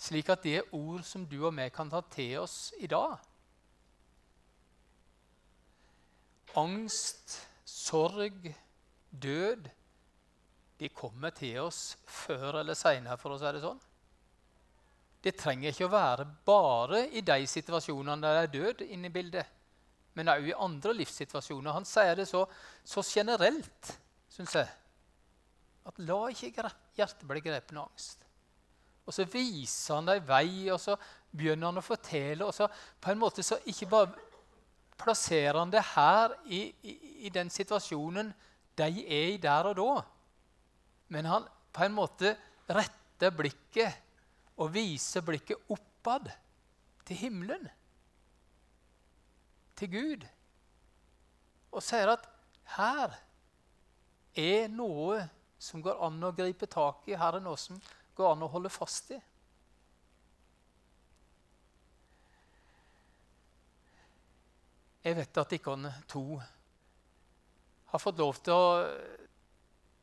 Slik 0.00 0.30
at 0.32 0.46
det 0.46 0.54
er 0.60 0.70
ord 0.74 1.02
som 1.04 1.26
du 1.28 1.40
og 1.42 1.52
vi 1.58 1.66
kan 1.74 1.90
ta 1.90 2.00
til 2.14 2.38
oss 2.44 2.70
i 2.80 2.88
dag. 2.90 3.18
angst, 6.54 7.48
sorg, 7.64 8.54
død 9.10 9.68
de 10.80 10.88
kommer 10.88 11.30
til 11.30 11.60
oss 11.60 11.98
før 12.06 12.60
eller 12.60 12.74
seinere, 12.74 13.18
for 13.20 13.34
å 13.34 13.38
si 13.38 13.52
det 13.52 13.62
sånn. 13.62 13.80
Det 15.20 15.34
trenger 15.36 15.72
ikke 15.72 15.88
å 15.88 15.92
være 15.92 16.26
bare 16.46 17.02
i 17.12 17.20
de 17.24 17.44
situasjonene 17.48 18.22
der 18.24 18.38
det 18.38 18.44
er 18.46 18.54
død 18.54 18.84
inne 18.88 19.10
i 19.10 19.14
bildet, 19.14 19.56
men 20.16 20.32
òg 20.32 20.48
i 20.48 20.56
andre 20.56 20.94
livssituasjoner. 20.96 21.76
Han 21.76 21.88
sier 21.88 22.16
det 22.16 22.26
så, 22.28 22.46
så 22.84 23.04
generelt, 23.04 23.92
syns 24.32 24.56
jeg, 24.56 24.70
at 25.90 26.00
la 26.08 26.22
ikke 26.32 26.70
hjertet 26.96 27.28
bli 27.28 27.44
grepet 27.44 27.76
av 27.76 27.84
angst. 27.84 28.24
Og 29.08 29.14
så 29.14 29.26
viser 29.26 29.98
han 29.98 30.08
deg 30.08 30.24
vei, 30.26 30.70
og 30.72 30.80
så 30.80 30.96
begynner 31.30 31.70
han 31.70 31.80
å 31.80 31.84
fortelle. 31.84 32.46
og 32.46 32.54
så 32.54 32.68
på 32.70 33.12
en 33.12 33.20
måte 33.20 33.44
så 33.44 33.58
ikke 33.68 33.88
bare 33.90 34.28
plasserer 35.00 35.58
han 35.58 35.72
det 35.72 35.82
her 35.94 36.36
i, 36.46 36.62
i, 36.82 36.94
i, 37.26 37.32
den 37.32 37.50
situasjonen 37.50 38.32
de 38.76 39.04
er 39.04 39.34
i 39.34 39.40
der 39.40 39.70
og 39.70 39.76
da. 39.80 39.94
Men 41.10 41.26
han 41.26 41.48
på 41.72 41.84
en 41.84 41.96
måte 41.96 42.34
retter 42.68 43.34
blikket 43.34 44.09
og 44.60 44.72
vise 44.74 45.22
blikket 45.24 45.72
oppad, 45.72 46.28
til 47.08 47.16
himmelen, 47.16 47.64
til 49.74 49.88
Gud, 49.90 50.26
og 51.72 51.82
sier 51.82 52.12
at 52.12 52.26
her 52.76 53.16
er 54.38 54.68
noe 54.70 55.24
som 55.60 55.82
går 55.82 55.98
an 56.06 56.20
å 56.22 56.32
gripe 56.36 56.68
tak 56.70 57.08
i. 57.10 57.16
Her 57.18 57.38
er 57.38 57.42
noe 57.42 57.58
som 57.58 57.80
går 58.16 58.34
an 58.34 58.44
å 58.46 58.50
holde 58.52 58.70
fast 58.70 59.10
i. 59.16 59.18
Jeg 65.00 65.16
vet 65.16 65.42
at 65.42 65.56
Ikon 65.56 65.88
to 66.10 66.24
har 67.90 68.02
fått 68.02 68.20
lov 68.20 68.38
til 68.44 68.54
å 68.54 68.86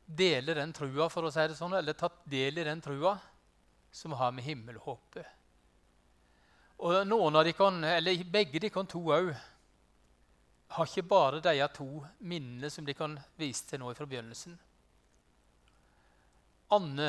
dele 0.04 0.56
den 0.58 0.74
trua, 0.74 1.08
for 1.08 1.24
å 1.24 1.32
si 1.32 1.46
det 1.46 1.56
sånn, 1.56 1.78
eller 1.78 1.96
tatt 1.96 2.20
del 2.28 2.58
i 2.58 2.66
den 2.66 2.82
trua 2.84 3.14
som 3.90 4.12
har 4.12 4.32
med 4.32 4.44
himmelhåpet. 4.44 5.26
Og 6.78 7.00
noen 7.08 7.36
av 7.36 7.46
dere, 7.46 7.70
eller 7.96 8.24
begge 8.30 8.60
dere 8.62 8.84
to 8.86 9.00
òg, 9.10 9.32
har 10.68 10.86
ikke 10.86 11.08
bare 11.08 11.40
de 11.40 11.56
to 11.74 11.88
minnene 12.20 12.70
som 12.70 12.84
de 12.84 12.94
kan 12.94 13.16
vise 13.40 13.64
til 13.66 13.80
nå 13.80 13.90
fra 13.96 14.06
begynnelsen. 14.06 14.58
Anne, 16.76 17.08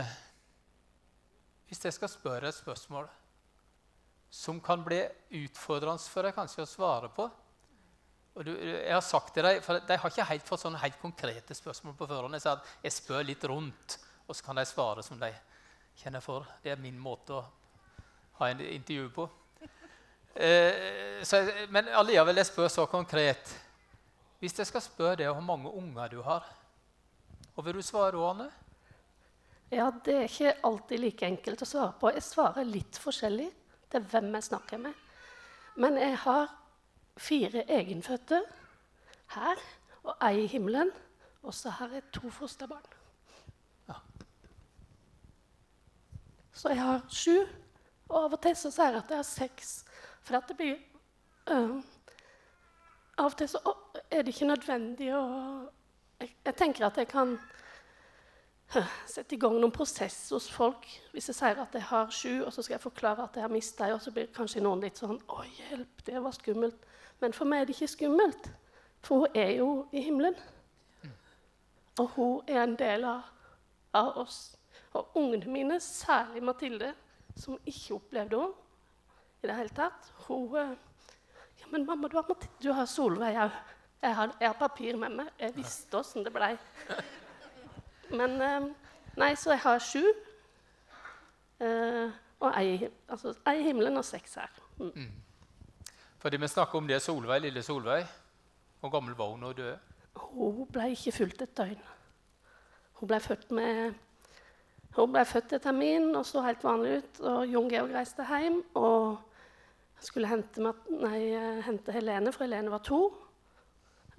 hvis 1.67 1.83
jeg 1.85 1.93
skal 1.93 2.09
spørre 2.09 2.49
et 2.49 2.55
spørsmål 2.55 3.09
som 4.31 4.61
kan 4.63 4.81
bli 4.85 5.01
utfordrende 5.41 6.07
for 6.07 6.23
deg 6.25 6.37
kanskje 6.37 6.63
å 6.63 6.69
svare 6.69 7.09
på 7.13 7.27
du, 8.45 8.53
jeg 8.53 8.93
har 8.93 9.03
sagt 9.03 9.33
til 9.35 9.43
deg, 9.43 9.57
for 9.65 9.81
De 9.83 9.95
har 9.99 10.11
ikke 10.13 10.27
helt 10.29 10.47
fått 10.47 10.61
sånne 10.61 10.79
helt 10.79 10.99
konkrete 11.01 11.55
spørsmål 11.57 11.95
på 11.97 12.07
forhånd. 12.07 12.37
Jeg 12.37 12.45
sa 12.45 12.53
at 12.55 12.69
jeg 12.85 12.95
spør 12.95 13.25
litt 13.27 13.43
rundt, 13.51 13.97
og 14.29 14.37
så 14.37 14.45
kan 14.45 14.59
de 14.61 14.63
svare 14.69 15.03
som 15.03 15.19
de 15.19 15.31
kjenner 15.99 16.23
for. 16.23 16.47
Det 16.63 16.71
er 16.71 16.81
min 16.81 16.97
måte 16.99 17.35
å 17.35 17.43
ha 18.39 18.49
en 18.49 18.61
intervju 18.63 19.09
på. 19.15 19.27
Eh, 20.39 21.19
så, 21.27 21.41
men 21.73 21.89
allikevel, 21.99 22.39
jeg 22.39 22.47
spør 22.47 22.71
så 22.71 22.85
konkret. 22.87 23.51
Hvis 24.39 24.55
jeg 24.55 24.69
skal 24.69 24.83
spørre 24.83 25.17
deg 25.19 25.33
hvor 25.33 25.43
mange 25.43 25.71
unger 25.75 26.13
du 26.13 26.21
har, 26.23 26.45
hva 27.53 27.65
vil 27.65 27.81
du 27.81 27.83
svare 27.83 28.19
Anne? 28.23 28.47
Ja, 29.69 29.89
Det 29.91 30.15
er 30.15 30.29
ikke 30.29 30.53
alltid 30.63 31.01
like 31.03 31.27
enkelt 31.27 31.61
å 31.61 31.67
svare 31.67 31.91
på. 31.99 32.13
Jeg 32.15 32.23
svarer 32.23 32.65
litt 32.65 32.97
forskjellig 32.97 33.49
til 33.91 34.05
hvem 34.11 34.31
jeg 34.37 34.47
snakker 34.47 34.81
med. 34.81 34.95
Men 35.75 35.99
jeg 35.99 36.15
har 36.23 36.47
fire 37.19 37.65
egenfødte 37.67 38.39
her 39.35 39.61
og 40.05 40.15
ei 40.25 40.45
i 40.45 40.47
himmelen. 40.47 40.89
Og 41.43 41.53
så 41.53 41.69
har 41.69 41.91
jeg 41.93 42.07
to 42.15 42.31
fosterbarn. 42.33 42.98
Så 46.59 46.73
jeg 46.73 46.81
har 46.83 47.05
sju. 47.07 47.37
Og 48.09 48.17
av 48.23 48.33
og 48.35 48.41
til 48.43 48.55
så 48.57 48.71
sier 48.73 48.91
jeg 48.91 49.03
at 49.03 49.13
jeg 49.13 49.21
har 49.21 49.27
seks. 49.27 49.73
For 50.27 50.39
at 50.39 50.49
det 50.49 50.57
blir 50.59 50.75
uh, 51.51 51.79
Av 53.19 53.29
og 53.29 53.37
til 53.39 53.49
så 53.51 53.59
er 54.09 54.23
det 54.23 54.33
ikke 54.33 54.47
nødvendig 54.49 55.13
å 55.15 55.23
jeg, 56.19 56.33
jeg 56.45 56.55
tenker 56.59 56.85
at 56.87 56.97
jeg 56.99 57.07
kan 57.07 57.37
sette 59.09 59.35
i 59.35 59.39
gang 59.39 59.55
noen 59.55 59.73
prosess 59.73 60.17
hos 60.35 60.49
folk. 60.51 60.85
Hvis 61.13 61.31
jeg 61.31 61.37
sier 61.39 61.61
at 61.63 61.73
jeg 61.75 61.87
har 61.89 62.11
sju, 62.13 62.43
og 62.43 62.51
så 62.53 62.63
skal 62.63 62.75
jeg 62.75 62.83
forklare 62.83 63.23
at 63.23 63.39
jeg 63.39 63.45
har 63.45 63.53
mista 63.53 63.87
ei, 63.87 63.95
og 63.95 64.03
så 64.03 64.13
blir 64.13 64.29
kanskje 64.35 64.63
noen 64.63 64.83
litt 64.83 64.99
sånn 64.99 65.17
Å, 65.31 65.41
hjelp, 65.47 66.03
det 66.05 66.21
var 66.21 66.35
skummelt. 66.35 66.85
Men 67.23 67.35
for 67.35 67.49
meg 67.49 67.63
er 67.63 67.69
det 67.69 67.77
ikke 67.77 67.91
skummelt, 67.95 68.51
for 69.03 69.23
hun 69.25 69.39
er 69.39 69.55
jo 69.57 69.71
i 69.95 70.03
himmelen. 70.05 70.37
Og 71.99 72.13
hun 72.15 72.51
er 72.51 72.63
en 72.63 72.77
del 72.79 73.07
av, 73.07 73.31
av 73.95 74.19
oss. 74.21 74.58
Og 74.93 75.17
ungene 75.19 75.51
mine, 75.51 75.79
særlig 75.79 76.43
Mathilde, 76.43 76.93
som 77.37 77.59
ikke 77.65 77.99
opplevde 77.99 78.39
henne 78.39 78.67
i 79.39 79.47
det 79.47 79.55
hele 79.55 79.71
tatt 79.71 80.09
Hun 80.27 80.55
eh, 80.59 80.71
Ja, 81.59 81.67
men 81.71 81.85
mamma, 81.85 82.07
du 82.07 82.17
har, 82.17 82.47
du 82.63 82.71
har 82.71 82.85
Solveig 82.87 83.35
òg. 83.35 83.55
Jeg, 84.01 84.29
jeg, 84.39 84.47
har 84.47 84.55
papir 84.55 84.95
med 84.95 85.11
meg. 85.11 85.31
Jeg 85.39 85.55
visste 85.57 85.99
åssen 85.99 86.23
det 86.23 86.31
blei. 86.31 86.53
Men 88.15 88.41
eh, 88.41 88.69
Nei, 89.19 89.33
så 89.35 89.51
jeg 89.51 89.59
har 89.63 89.79
sju. 89.83 90.03
Uh, 91.59 92.11
og 92.39 92.53
ei, 92.55 92.87
altså, 93.11 93.33
ei 93.51 93.59
i 93.59 93.63
himmelen 93.65 93.99
og 93.99 94.05
seks 94.07 94.37
her. 94.39 94.51
Mm. 94.77 94.91
Mm. 94.95 95.89
Fordi 96.19 96.37
vi 96.39 96.47
snakker 96.47 96.79
om 96.79 96.87
det 96.87 97.01
Solveig, 97.03 97.41
lille 97.41 97.63
Solveig. 97.63 98.05
Hvor 98.79 98.89
gammel 98.89 99.15
var 99.15 99.33
hun 99.33 99.41
da 99.41 99.47
hun 99.47 99.55
døde? 99.55 99.79
Hun 100.15 100.67
ble 100.71 100.91
ikke 100.93 101.11
fulgt 101.11 101.41
et 101.41 101.57
døgn. 101.57 101.81
Hun 102.99 103.11
ble 103.11 103.19
født 103.19 103.51
med 103.51 103.93
hun 105.03 105.15
ble 105.15 105.23
født 105.27 105.49
til 105.53 105.63
termin 105.63 106.11
og 106.15 106.27
så 106.27 106.43
helt 106.45 106.63
vanlig 106.63 106.99
ut. 106.99 107.19
og 107.31 107.41
Jon 107.47 107.71
Georg 107.71 107.95
reiste 107.95 108.25
hjem 108.27 108.61
og 108.79 109.17
skulle 110.03 110.29
hente, 110.31 110.63
nei, 110.95 111.23
hente, 111.65 111.91
Helene, 111.91 112.31
for 112.31 112.45
Helene 112.45 112.71
var 112.71 112.83
to. 112.87 113.01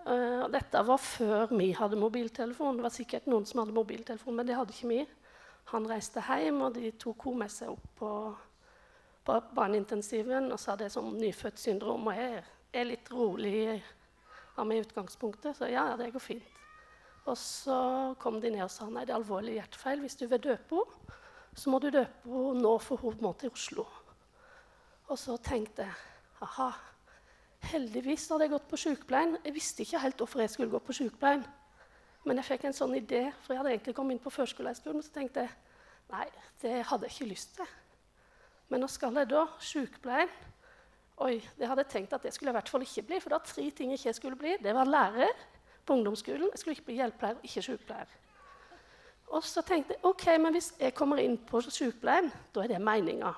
Uh, 0.00 0.44
dette 0.52 0.80
var 0.84 1.00
før 1.00 1.52
vi 1.52 1.70
hadde 1.76 1.98
mobiltelefon. 2.00 2.78
Det 2.78 2.84
var 2.84 2.94
sikkert 2.94 3.28
noen 3.28 3.48
som 3.48 3.62
hadde 3.62 3.76
mobiltelefon, 3.76 4.36
men 4.36 4.48
det 4.48 4.56
hadde 4.58 4.76
ikke 4.76 4.92
vi. 4.92 5.00
Han 5.72 5.88
reiste 5.88 6.24
hjem, 6.24 6.60
og 6.66 6.76
de 6.76 6.92
tok 7.00 7.28
henne 7.28 7.44
med 7.44 7.52
seg 7.52 7.72
opp 7.72 7.90
på 8.00 8.12
på 9.24 9.40
barneintensiven, 9.54 10.52
og 10.52 10.60
sa 10.60 10.76
det 10.80 10.90
som 10.92 11.10
sånn 11.10 11.20
nyfødt 11.20 11.60
syndrom. 11.60 12.08
Og 12.08 12.16
jeg 12.16 12.40
er 12.72 12.88
litt 12.88 13.10
rolig 13.12 13.82
av 14.56 14.66
meg 14.66 14.80
i 14.80 14.86
utgangspunktet, 14.86 15.56
så 15.58 15.68
ja, 15.70 15.90
det 16.00 16.12
går 16.14 16.24
fint. 16.24 16.59
Og 17.30 17.38
så 17.38 17.78
kom 18.18 18.40
de 18.42 18.50
ned 18.50 18.64
og 18.64 18.72
sa 18.74 18.88
nei, 18.90 19.04
det 19.06 19.14
er 19.14 19.20
alvorlig 19.20 19.54
hjertefeil. 19.60 20.02
Hvis 20.02 20.18
du 20.18 20.26
vil 20.26 20.42
døpe 20.42 20.80
henne, 20.80 21.16
så 21.54 21.70
må 21.70 21.78
du 21.82 21.90
døpe 21.92 22.26
henne 22.26 22.62
nå, 22.62 22.76
for 22.82 22.98
hun 23.02 23.18
må 23.22 23.32
til 23.38 23.52
Oslo. 23.54 23.84
Og 25.10 25.18
så 25.18 25.36
tenkte 25.42 25.86
jeg 25.86 25.94
aha, 26.42 26.70
heldigvis 27.70 28.28
hadde 28.30 28.46
jeg 28.46 28.54
gått 28.54 28.68
på 28.70 28.78
sykepleien. 28.80 29.36
Jeg 29.44 29.54
visste 29.54 29.84
ikke 29.84 30.02
helt 30.02 30.22
hvorfor 30.22 30.42
jeg 30.42 30.52
skulle 30.54 30.72
gå 30.72 30.80
på 30.82 30.96
sykepleien. 30.96 31.44
Men 32.26 32.40
jeg 32.40 32.48
fikk 32.50 32.66
en 32.68 32.76
sånn 32.76 32.96
idé, 32.98 33.28
for 33.42 33.54
jeg 33.54 33.62
hadde 33.62 33.74
egentlig 33.76 33.96
kommet 33.96 34.16
inn 34.16 34.24
på 34.24 34.32
førskolehøgskolen. 34.34 35.04
Så 35.04 35.14
tenkte 35.14 35.46
jeg 35.46 35.58
Nei, 36.10 36.26
det 36.58 36.80
hadde 36.88 37.06
jeg 37.06 37.14
ikke 37.14 37.30
lyst 37.30 37.52
til. 37.54 37.68
Men 38.70 38.82
nå 38.82 38.88
skal 38.90 39.14
jeg 39.20 39.28
da 39.30 39.44
sykepleien. 39.62 40.32
Oi, 41.22 41.36
det 41.54 41.68
hadde 41.68 41.84
jeg 41.84 41.92
tenkt 41.92 42.16
at 42.16 42.24
det 42.26 42.32
skulle 42.34 42.50
jeg 42.50 42.56
i 42.56 42.58
hvert 42.58 42.72
fall 42.72 42.82
ikke 42.82 43.04
bli. 43.06 43.20
For 43.22 43.30
det 43.30 43.38
var 43.38 43.46
tre 43.46 43.66
ting 43.70 43.92
jeg 43.92 44.00
ikke 44.00 44.16
skulle 44.18 44.38
bli. 44.40 44.56
Det 44.58 44.74
var 44.74 44.90
lærer 44.90 45.30
på 45.90 45.96
ungdomsskolen. 45.98 46.50
Jeg 46.52 46.62
skulle 46.62 46.76
ikke 46.78 46.86
bli 46.86 46.98
hjelpepleier, 47.00 47.38
ikke 47.42 47.62
sykepleier. 47.66 48.16
Og 49.34 49.44
så 49.46 49.62
tenkte 49.66 49.96
jeg 49.96 50.04
ok, 50.06 50.26
men 50.42 50.54
hvis 50.54 50.72
jeg 50.78 50.94
kommer 50.94 51.18
inn 51.22 51.36
på 51.46 51.62
sykepleien, 51.66 52.30
da 52.54 52.62
er 52.62 52.74
det 52.74 52.80
meninga. 52.82 53.32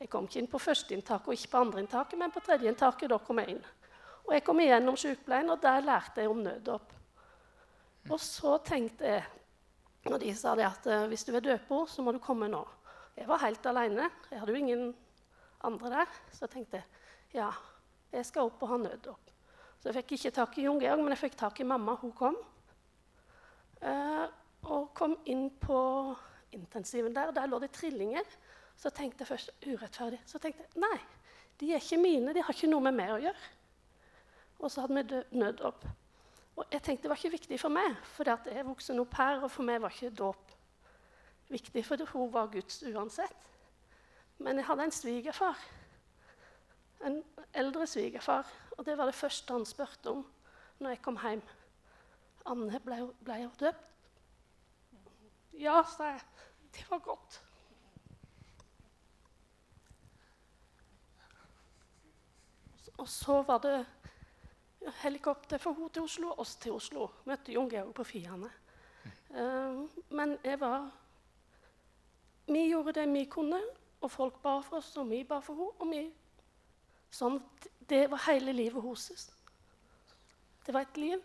Jeg 0.00 0.08
kom 0.12 0.28
ikke 0.28 0.40
inn 0.40 0.48
på 0.52 0.60
førsteinntaket 0.60 1.28
og 1.28 1.36
ikke 1.36 1.52
på 1.52 1.62
andreinntaket, 1.64 2.18
men 2.20 2.32
på 2.32 2.42
tredjeinntaket. 2.44 3.08
Da 3.12 3.18
kom 3.24 3.40
jeg 3.40 3.54
inn. 3.54 3.62
Og 4.28 4.34
jeg 4.36 4.44
kom 4.44 4.60
igjennom 4.60 4.96
sykepleien, 5.00 5.48
og 5.52 5.60
der 5.64 5.84
lærte 5.84 6.24
jeg 6.24 6.32
om 6.32 6.40
nøddåp. 6.44 6.92
Og 8.08 8.20
så 8.20 8.56
tenkte 8.64 9.08
jeg 9.08 9.28
og 10.08 10.16
de 10.22 10.30
sa 10.32 10.54
det 10.56 10.64
at 10.64 10.86
uh, 10.88 11.06
hvis 11.12 11.26
du 11.28 11.34
er 11.36 11.44
døper, 11.44 11.84
så 11.84 12.00
må 12.00 12.14
du 12.16 12.22
komme 12.24 12.48
nå. 12.48 12.62
Jeg 13.16 13.28
var 13.28 13.42
helt 13.42 13.66
alene. 13.68 14.08
Jeg 14.30 14.40
hadde 14.40 14.54
jo 14.54 14.60
ingen 14.62 14.86
andre 15.60 15.90
der. 15.92 16.14
Så 16.32 16.46
jeg 16.46 16.54
tenkte 16.54 16.80
ja, 17.36 17.50
jeg 18.12 18.24
skal 18.26 18.48
opp 18.48 18.62
og 18.64 18.72
ha 18.72 18.78
nøddåp. 18.80 19.29
Så 19.80 19.88
jeg 19.88 20.02
fikk 20.02 20.12
ikke 20.18 20.34
tak 20.36 20.58
i 20.60 20.66
Jon 20.66 20.80
Georg, 20.80 21.00
men 21.00 21.14
jeg 21.14 21.22
fikk 21.22 21.38
tak 21.40 21.60
i 21.62 21.64
mamma. 21.64 21.94
Hun 22.02 22.12
kom. 22.12 22.36
Eh, 23.80 24.26
og 24.68 24.90
kom 24.94 25.16
inn 25.24 25.46
på 25.60 25.78
intensiven 26.52 27.14
der. 27.16 27.32
Der 27.32 27.48
lå 27.48 27.58
det 27.62 27.72
trillinger. 27.72 28.28
Så 28.76 28.92
tenkte 28.92 29.24
jeg 29.24 29.30
først 29.32 29.54
urettferdig. 29.64 30.20
Så 30.28 30.38
tenkte 30.38 30.66
jeg 30.66 30.84
nei, 30.84 30.98
de 31.60 31.72
er 31.72 31.80
ikke 31.80 32.00
mine. 32.00 32.34
De 32.36 32.44
har 32.44 32.56
ikke 32.56 32.68
noe 32.68 32.84
med 32.84 32.96
meg 33.00 33.14
å 33.14 33.18
gjøre. 33.24 33.48
Og 34.60 34.68
så 34.68 34.84
hadde 34.84 35.00
vi 35.00 35.40
nødd 35.40 35.64
opp. 35.64 35.88
Og 36.60 36.64
jeg 36.72 36.82
tenkte 36.82 37.02
Det 37.02 37.10
var 37.10 37.16
ikke 37.16 37.36
viktig 37.38 37.60
for 37.60 37.72
meg, 37.72 37.96
for 38.04 38.28
jeg 38.28 38.52
er 38.52 38.66
voksen 38.68 39.00
au 39.00 39.06
pair, 39.08 39.40
og 39.40 39.50
for 39.50 39.64
meg 39.64 39.80
var 39.80 39.94
ikke 39.94 40.12
dåp 40.12 40.56
viktig, 41.48 41.84
for 41.86 42.04
hun 42.12 42.32
var 42.32 42.50
Guds 42.52 42.82
uansett. 42.82 43.48
Men 44.38 44.56
jeg 44.56 44.66
hadde 44.66 44.84
en 44.84 44.92
svigerfar, 44.92 45.56
en 47.04 47.22
eldre 47.54 47.86
svigerfar, 47.86 48.48
og 48.80 48.86
det 48.86 48.96
var 48.96 49.10
det 49.10 49.14
første 49.14 49.52
han 49.52 49.66
spurte 49.68 50.14
om 50.14 50.24
når 50.80 50.94
jeg 50.94 51.02
kom 51.04 51.18
hjem. 51.20 51.42
Anne, 52.48 52.80
ble, 52.80 52.96
hun 53.04 53.58
døpt? 53.60 53.86
Ja, 55.60 55.82
sa 55.84 56.14
jeg. 56.14 56.22
Det 56.72 56.86
var 56.88 57.02
godt. 57.04 57.40
Og 62.96 63.08
så 63.08 63.42
var 63.42 63.58
det 63.58 63.86
helikopter 65.02 65.58
for 65.60 65.76
henne 65.76 65.92
til 65.92 66.02
Oslo, 66.08 66.32
oss 66.40 66.56
til 66.56 66.72
Oslo. 66.72 67.10
Møtte 67.28 67.52
Jon 67.52 67.68
Georg 67.68 67.92
på 67.94 68.04
Fiane. 68.04 68.48
Uh, 69.30 69.84
men 70.08 70.38
jeg 70.44 70.60
var 70.60 70.88
Vi 72.46 72.64
gjorde 72.66 72.92
det 72.92 73.12
vi 73.12 73.24
kunne, 73.30 73.60
og 74.00 74.10
folk 74.10 74.40
ba 74.42 74.56
for 74.60 74.80
oss, 74.80 74.96
og 74.96 75.10
vi 75.10 75.22
ba 75.24 75.38
for 75.44 75.54
henne. 75.54 75.76
Og 75.78 75.92
vi, 75.92 76.00
sånn, 77.10 77.38
det 77.90 78.06
var 78.10 78.22
hele 78.28 78.54
livet 78.54 78.82
hennes. 78.82 79.30
Det 80.66 80.74
var 80.74 80.86
et 80.86 80.96
liv. 80.96 81.22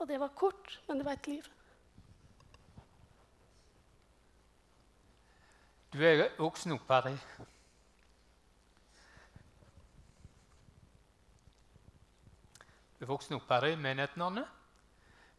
Og 0.00 0.08
det 0.08 0.18
var 0.18 0.32
kort, 0.34 0.80
men 0.88 0.98
det 0.98 1.06
var 1.06 1.18
et 1.18 1.28
liv. 1.30 1.48
Du 5.92 6.00
er 6.02 6.24
voksen 6.38 6.72
opp 6.74 6.88
her 6.90 7.12
Du 12.96 13.04
er 13.04 13.10
voksen 13.10 13.36
opp 13.36 13.50
her 13.50 13.68
i 13.68 13.76
menigheten, 13.76 14.22
Anne. 14.22 14.44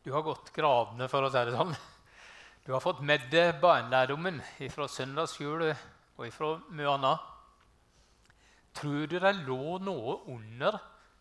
Du 0.04 0.12
har 0.12 0.24
gått 0.24 0.52
gravene, 0.56 1.08
for 1.08 1.24
å 1.24 1.32
si 1.32 1.44
det 1.48 1.56
sånn. 1.56 1.76
Du 2.64 2.72
har 2.72 2.84
fått 2.84 3.04
med 3.04 3.28
deg 3.32 3.60
barnelærdommen 3.60 4.40
fra 4.72 4.88
søndagsskolen 4.88 5.76
og 6.16 6.32
fra 6.32 6.54
mye 6.72 6.96
annet. 6.96 7.33
Tror 8.74 9.06
du 9.08 9.20
det 9.20 9.34
lå 9.44 9.78
noe 9.84 10.18
under 10.34 10.80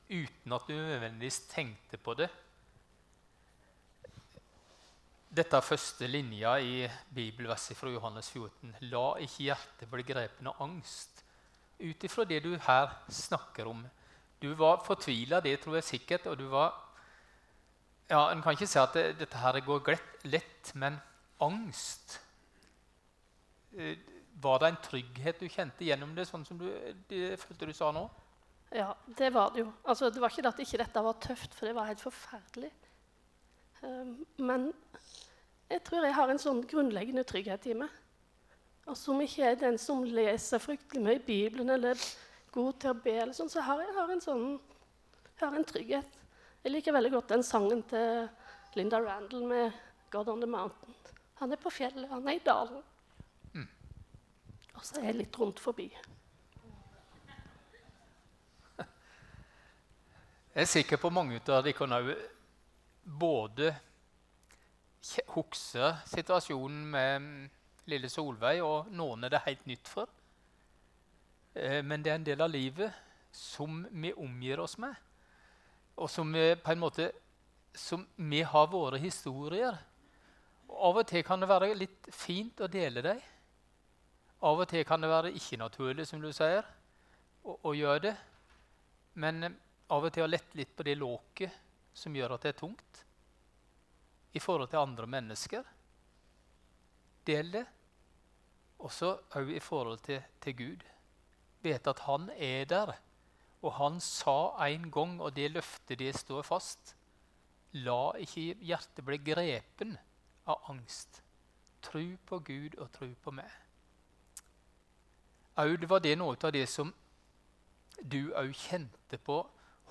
uten 0.08 0.54
at 0.56 0.68
du 0.68 0.74
nødvendigvis 0.76 1.42
tenkte 1.50 2.00
på 2.00 2.14
det? 2.18 2.28
Dette 5.32 5.56
er 5.56 5.64
første 5.64 6.08
linja 6.08 6.58
i 6.60 6.84
bibelverset 7.14 7.76
fra 7.76 7.88
Johannes 7.92 8.28
14. 8.34 8.74
La 8.92 9.06
ikke 9.24 9.46
hjertet 9.46 9.88
bli 9.88 10.04
grepet 10.04 10.48
av 10.48 10.60
angst. 10.64 11.22
Ut 11.80 12.04
ifra 12.04 12.26
det 12.28 12.42
du 12.44 12.52
her 12.66 12.92
snakker 13.08 13.70
om, 13.70 13.80
du 14.42 14.50
var 14.58 14.82
fortvila, 14.84 15.40
det 15.40 15.60
tror 15.62 15.78
jeg 15.78 15.88
sikkert. 15.88 16.26
Og 16.26 16.38
du 16.38 16.48
var 16.52 16.74
ja, 18.10 18.26
En 18.28 18.42
kan 18.42 18.52
ikke 18.52 18.68
si 18.68 18.80
at 18.80 18.92
det, 18.92 19.06
dette 19.22 19.38
her 19.38 19.60
går 19.64 19.94
lett, 20.28 20.72
men 20.74 20.98
angst 21.40 22.18
eh, 23.72 23.96
Var 24.40 24.58
det 24.58 24.68
en 24.68 24.82
trygghet 24.82 25.40
du 25.40 25.48
kjente 25.48 25.84
gjennom 25.84 26.14
det, 26.16 26.26
sånn 26.28 26.44
som 26.46 26.58
du 26.58 26.68
det 27.10 27.36
følte 27.40 27.68
du 27.68 27.74
sa 27.76 27.90
nå? 27.94 28.06
Ja, 28.72 28.94
det 29.18 29.28
var 29.34 29.52
det 29.52 29.66
jo. 29.66 29.72
Altså, 29.84 30.08
det 30.10 30.22
var 30.22 30.32
ikke 30.32 30.48
at 30.48 30.62
ikke 30.64 30.80
dette 30.80 31.04
var 31.04 31.18
tøft, 31.20 31.54
for 31.54 31.68
det 31.68 31.76
var 31.76 31.90
helt 31.90 32.00
forferdelig. 32.00 32.70
Um, 33.82 34.14
men 34.38 34.70
jeg 35.68 35.82
tror 35.84 36.06
jeg 36.06 36.16
har 36.16 36.30
en 36.32 36.40
sånn 36.40 36.62
grunnleggende 36.70 37.24
trygghet 37.28 37.68
i 37.68 37.76
meg. 37.82 37.92
Og 38.88 38.96
som 38.98 39.20
ikke 39.22 39.50
er 39.50 39.58
den 39.60 39.78
som 39.78 40.02
leser 40.04 40.62
fryktelig 40.62 41.02
mye 41.04 41.20
i 41.20 41.24
Bibelen 41.26 41.70
eller 41.70 42.00
god 42.52 42.80
til 42.80 42.92
å 42.92 42.98
be, 43.04 43.14
eller 43.24 43.36
sånn, 43.36 43.52
så 43.52 43.62
har 43.64 43.82
jeg 43.84 43.94
har 43.96 44.10
en 44.12 44.24
sånn 44.24 44.46
jeg 45.42 45.48
har 45.48 45.58
en 45.58 45.66
trygghet. 45.66 46.18
Jeg 46.62 46.72
liker 46.72 46.94
veldig 46.94 47.10
godt 47.16 47.32
den 47.32 47.44
sangen 47.46 47.80
til 47.90 48.28
Linda 48.78 49.00
Randall 49.02 49.46
med 49.48 49.78
'God 50.10 50.28
on 50.28 50.40
the 50.40 50.46
Mountain'. 50.46 50.94
Han 51.40 51.52
er 51.52 51.56
på 51.56 51.70
fjellet, 51.70 52.08
han 52.08 52.28
er 52.28 52.38
i 52.38 52.44
dalen. 52.44 52.82
Mm. 54.82 54.88
Og 54.88 54.88
så 54.88 54.98
er 54.98 55.04
jeg 55.06 55.14
litt 55.20 55.36
rundt 55.38 55.60
forbi. 55.62 55.84
Jeg 60.52 60.64
er 60.64 60.68
sikker 60.68 60.98
på 60.98 61.10
mange 61.14 61.38
av 61.46 61.62
dere 61.62 61.72
kan 61.72 61.94
både 63.02 63.70
huske 65.36 65.92
situasjonen 66.10 66.82
med 66.90 67.28
lille 67.86 68.10
Solveig, 68.10 68.58
og 68.62 68.90
noen 68.90 69.24
er 69.24 69.30
det 69.30 69.44
helt 69.46 69.64
nytt 69.70 69.88
for. 69.88 70.10
Eh, 71.54 71.78
men 71.82 72.02
det 72.02 72.10
er 72.10 72.18
en 72.18 72.26
del 72.26 72.42
av 72.42 72.50
livet 72.50 72.92
som 73.30 73.86
vi 73.90 74.12
omgir 74.12 74.60
oss 74.60 74.76
med. 74.82 74.94
Og 75.96 76.10
som 76.10 76.32
vi 76.34 76.56
på 76.58 76.74
en 76.74 76.82
måte 76.82 77.12
som 77.74 78.02
vi 78.16 78.42
har 78.42 78.66
våre 78.66 78.98
historier. 78.98 79.78
Og 80.68 80.78
av 80.90 81.04
og 81.04 81.08
til 81.08 81.22
kan 81.22 81.40
det 81.40 81.48
være 81.48 81.74
litt 81.78 82.10
fint 82.10 82.60
å 82.60 82.68
dele 82.70 83.02
dem. 83.02 83.22
Av 84.42 84.58
og 84.58 84.68
til 84.70 84.84
kan 84.86 85.02
det 85.02 85.10
være 85.10 85.34
ikke 85.38 85.60
naturlig, 85.60 86.06
som 86.08 86.22
du 86.22 86.32
sier, 86.34 86.66
å, 87.44 87.58
å 87.68 87.74
gjøre 87.78 88.04
det. 88.08 88.14
Men 89.22 89.46
eh, 89.46 89.58
av 89.92 90.08
og 90.08 90.14
til 90.14 90.24
å 90.24 90.30
lette 90.30 90.58
litt 90.58 90.72
på 90.76 90.86
det 90.86 90.96
låket 90.98 91.60
som 91.94 92.14
gjør 92.16 92.36
at 92.36 92.46
det 92.46 92.54
er 92.54 92.60
tungt. 92.62 93.02
I 94.32 94.40
forhold 94.40 94.72
til 94.72 94.80
andre 94.80 95.06
mennesker. 95.06 95.66
Del 97.28 97.52
det. 97.52 97.66
Også 98.82 99.12
òg 99.38 99.52
i 99.54 99.62
forhold 99.62 100.00
til, 100.02 100.22
til 100.42 100.58
Gud 100.58 100.88
vet 101.62 101.86
at 101.86 102.02
han 102.06 102.30
er 102.36 102.64
der. 102.66 102.96
Og 103.62 103.76
han 103.78 104.00
sa 104.02 104.56
en 104.66 104.90
gang, 104.90 105.20
og 105.22 105.36
det 105.36 105.52
løftet 105.54 106.00
det 106.02 106.14
står 106.18 106.42
fast 106.46 106.96
La 107.72 108.12
ikke 108.20 108.58
hjertet 108.60 109.04
bli 109.06 109.16
grepen 109.24 109.94
av 110.44 110.66
angst. 110.68 111.22
Tru 111.82 112.18
på 112.28 112.42
Gud 112.44 112.74
og 112.76 112.90
tru 112.92 113.14
på 113.24 113.32
meg. 113.32 113.61
Det 115.62 115.88
var 115.90 116.00
det 116.00 116.16
noe 116.18 116.36
av 116.36 116.52
det 116.52 116.66
som 116.68 116.92
du 118.02 118.32
òg 118.34 118.52
kjente 118.56 119.18
på 119.22 119.38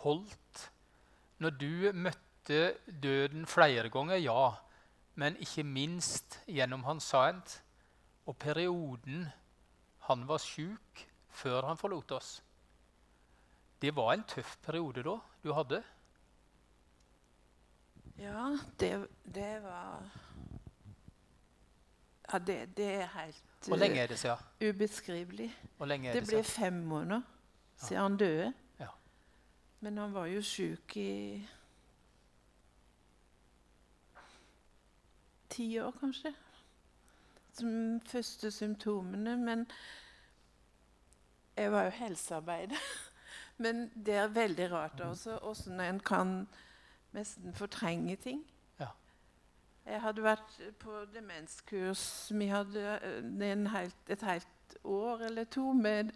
holdt 0.03 0.65
når 1.41 1.57
du 1.57 1.91
møtte 1.97 2.59
døden 2.85 3.47
flere 3.49 3.89
ganger, 3.89 4.19
ja, 4.21 4.53
men 5.15 5.37
ikke 5.41 5.63
minst 5.65 6.39
gjennom 6.49 6.83
Hans 6.85 7.07
Saint 7.13 7.55
og 8.29 8.37
perioden 8.41 9.25
han 10.07 10.27
var 10.29 10.41
sjuk 10.43 11.05
før 11.31 11.69
han 11.69 11.79
forlot 11.79 12.11
oss. 12.17 12.31
Det 13.81 13.93
var 13.95 14.13
en 14.13 14.27
tøff 14.29 14.57
periode 14.65 15.03
da 15.05 15.17
du 15.41 15.53
hadde? 15.57 15.81
Ja, 18.21 18.51
det, 18.77 18.91
det 19.25 19.53
var 19.63 20.05
Ja, 22.33 22.37
det, 22.39 22.77
det 22.77 22.93
er 22.93 23.07
helt 23.15 23.43
Hvor 23.67 23.77
lenge 23.77 23.99
er 23.99 24.07
det 24.07 24.19
siden? 24.19 24.37
Uh, 24.61 24.69
ubeskrivelig. 24.69 25.49
Det, 25.79 26.13
det 26.13 26.27
ble 26.27 26.43
fem 26.43 26.73
måneder 26.73 27.21
siden 27.75 27.97
ja. 27.97 28.03
han 28.03 28.17
døde. 28.17 28.53
Ja. 28.79 28.87
Men 29.79 29.97
han 29.97 30.13
var 30.13 30.25
jo 30.25 30.41
sjuk 30.41 30.97
i 30.97 31.47
ti 35.49 35.79
år, 35.79 35.91
kanskje. 35.99 36.33
Som 37.53 38.01
første 38.07 38.51
symptomene. 38.51 39.37
Men 39.37 39.67
jeg 41.57 41.71
var 41.71 41.83
jo 41.83 41.89
helsearbeider. 41.89 42.77
Men 43.57 43.91
det 44.05 44.15
er 44.15 44.27
veldig 44.27 44.71
rart 44.71 45.01
også 45.01 45.37
åssen 45.37 45.79
en 45.79 45.99
kan 45.99 46.47
nesten 47.11 47.53
fortrenge 47.53 48.15
ting. 48.15 48.45
Jeg 49.85 50.01
hadde 50.03 50.23
vært 50.23 50.57
på 50.79 51.03
demenskurs 51.13 52.03
Vi 52.37 52.47
hadde 52.51 52.83
eh, 53.01 53.67
helt, 53.73 54.09
et 54.09 54.21
helt 54.21 54.75
år 54.83 55.25
eller 55.29 55.49
to. 55.49 55.71
Men 55.73 56.11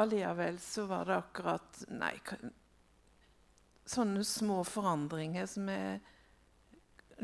allikevel 0.00 0.58
så 0.60 0.86
var 0.90 1.04
det 1.08 1.18
akkurat 1.18 1.84
Nei, 1.92 2.16
sånne 3.84 4.24
små 4.24 4.62
forandringer 4.66 5.46
som 5.50 5.68
jeg 5.68 6.00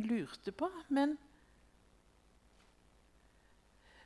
lurte 0.04 0.52
på. 0.52 0.70
Men 0.88 1.16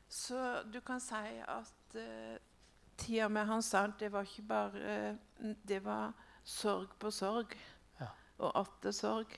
Så 0.08 0.62
du 0.70 0.78
kan 0.80 1.00
si 1.02 1.40
at 1.42 1.96
uh, 1.98 2.36
tida 2.96 3.28
med 3.28 3.48
Hans 3.48 3.72
Arnt, 3.74 3.98
det 4.00 4.12
var 4.12 4.22
ikke 4.22 4.46
bare 4.46 4.92
uh, 5.10 5.54
Det 5.68 5.80
var 5.84 6.12
sorg 6.44 6.94
på 6.98 7.10
sorg. 7.10 7.56
Ja. 7.98 8.12
Og 8.38 8.52
atter 8.60 8.94
sorg. 8.94 9.34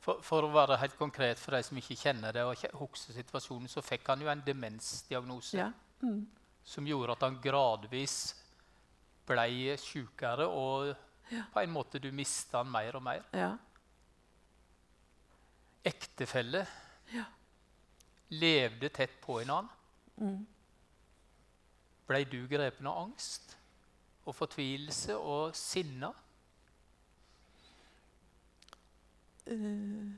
For, 0.00 0.22
for, 0.24 0.46
å 0.46 0.52
være 0.54 0.78
helt 0.80 0.96
konkret 0.96 1.40
for 1.40 1.52
de 1.52 1.60
som 1.66 1.76
ikke 1.76 1.98
kjenner 2.00 2.32
det, 2.32 2.44
og 2.48 2.78
husker 2.80 3.16
situasjonen, 3.18 3.68
så 3.68 3.82
fikk 3.84 4.06
han 4.08 4.22
jo 4.24 4.30
en 4.32 4.44
demensdiagnose 4.46 5.58
ja. 5.58 5.66
mm. 6.00 6.22
som 6.64 6.86
gjorde 6.88 7.18
at 7.18 7.26
han 7.26 7.36
gradvis 7.44 8.14
ble 9.28 9.76
sykere, 9.78 10.46
og 10.48 10.94
ja. 11.30 11.44
på 11.52 11.60
en 11.60 11.74
måte 11.74 12.00
du 12.00 12.08
mista 12.16 12.62
han 12.62 12.72
mer 12.72 12.96
og 12.96 13.04
mer. 13.04 13.26
Ja. 13.36 13.50
Ektefelle 15.84 16.64
ja. 17.12 17.26
levde 18.40 18.88
tett 18.96 19.20
på 19.20 19.36
en 19.42 19.52
annen. 19.58 19.76
Mm. 20.20 20.40
Ble 22.08 22.24
du 22.28 22.40
grepen 22.50 22.88
av 22.90 23.04
angst 23.04 23.54
og 24.24 24.34
fortvilelse 24.36 25.16
og 25.16 25.54
sinne? 25.56 26.10
Uh, 29.48 30.10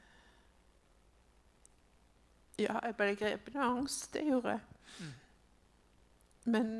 ja, 2.60 2.78
jeg 2.78 2.96
ble 2.98 3.14
grepet 3.18 3.56
av 3.56 3.78
angst. 3.78 4.10
Det 4.14 4.24
gjorde 4.26 4.56
jeg. 4.56 4.64
Mm. 4.98 5.12
Men 6.52 6.72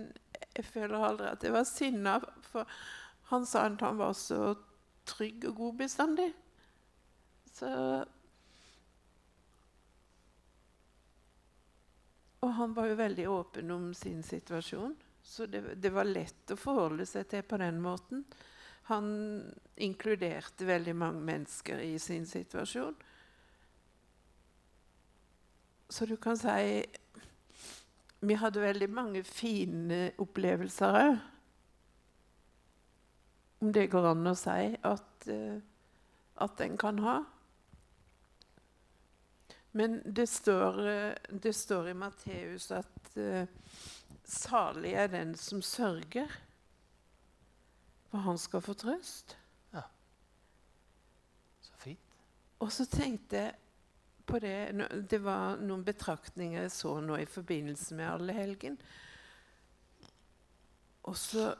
jeg 0.52 0.66
føler 0.66 1.06
aldri 1.06 1.30
at 1.30 1.44
jeg 1.46 1.54
var 1.54 1.68
sinna, 1.68 2.16
for 2.50 2.68
han 3.30 3.46
sa 3.48 3.66
at 3.68 3.84
han 3.84 4.00
var 4.00 4.16
så 4.18 4.54
trygg 5.08 5.46
og 5.50 5.56
god 5.60 5.78
bestandig. 5.84 6.32
Så 7.52 7.70
Og 12.42 12.50
han 12.58 12.72
var 12.74 12.88
jo 12.90 12.98
veldig 12.98 13.28
åpen 13.30 13.70
om 13.70 13.84
sin 13.94 14.22
situasjon, 14.26 14.96
så 15.22 15.46
det, 15.46 15.60
det 15.78 15.92
var 15.94 16.08
lett 16.08 16.50
å 16.50 16.56
forholde 16.58 17.04
seg 17.06 17.28
til 17.30 17.44
på 17.46 17.58
den 17.62 17.78
måten. 17.78 18.24
Han 18.90 19.54
inkluderte 19.76 20.66
veldig 20.66 20.94
mange 20.96 21.20
mennesker 21.20 21.78
i 21.78 21.98
sin 22.02 22.26
situasjon. 22.26 22.96
Så 25.92 26.06
du 26.06 26.16
kan 26.16 26.36
si 26.36 26.84
Vi 28.22 28.34
hadde 28.38 28.62
veldig 28.62 28.86
mange 28.90 29.24
fine 29.26 30.12
opplevelser 30.22 30.98
òg. 30.98 31.16
Om 33.62 33.72
det 33.74 33.88
går 33.90 34.06
an 34.12 34.30
å 34.30 34.34
si 34.38 34.76
at, 34.86 35.26
uh, 35.26 35.58
at 36.46 36.62
en 36.62 36.76
kan 36.78 36.98
ha. 37.02 37.16
Men 39.74 40.00
det 40.06 40.28
står, 40.30 40.80
uh, 40.86 41.34
det 41.42 41.52
står 41.54 41.90
i 41.90 41.96
Matteus 41.98 42.70
at 42.74 43.12
uh, 43.18 43.42
salig 44.22 44.94
er 44.98 45.10
den 45.10 45.34
som 45.38 45.62
sørger. 45.62 46.30
For 48.12 48.20
han 48.26 48.38
skal 48.38 48.60
få 48.60 48.76
trøst. 48.76 49.36
Ja. 49.72 49.82
Så 51.64 51.76
fint. 51.80 52.16
Og 52.60 52.72
så 52.72 52.84
tenkte 52.86 53.40
jeg 53.40 53.58
på 54.28 54.38
det 54.38 55.08
Det 55.10 55.18
var 55.24 55.56
noen 55.58 55.82
betraktninger 55.84 56.62
jeg 56.62 56.74
så 56.76 56.92
nå 57.02 57.16
i 57.18 57.26
forbindelse 57.26 57.96
med 57.96 58.10
allehelgen. 58.12 58.78
Og 61.08 61.16
så 61.18 61.52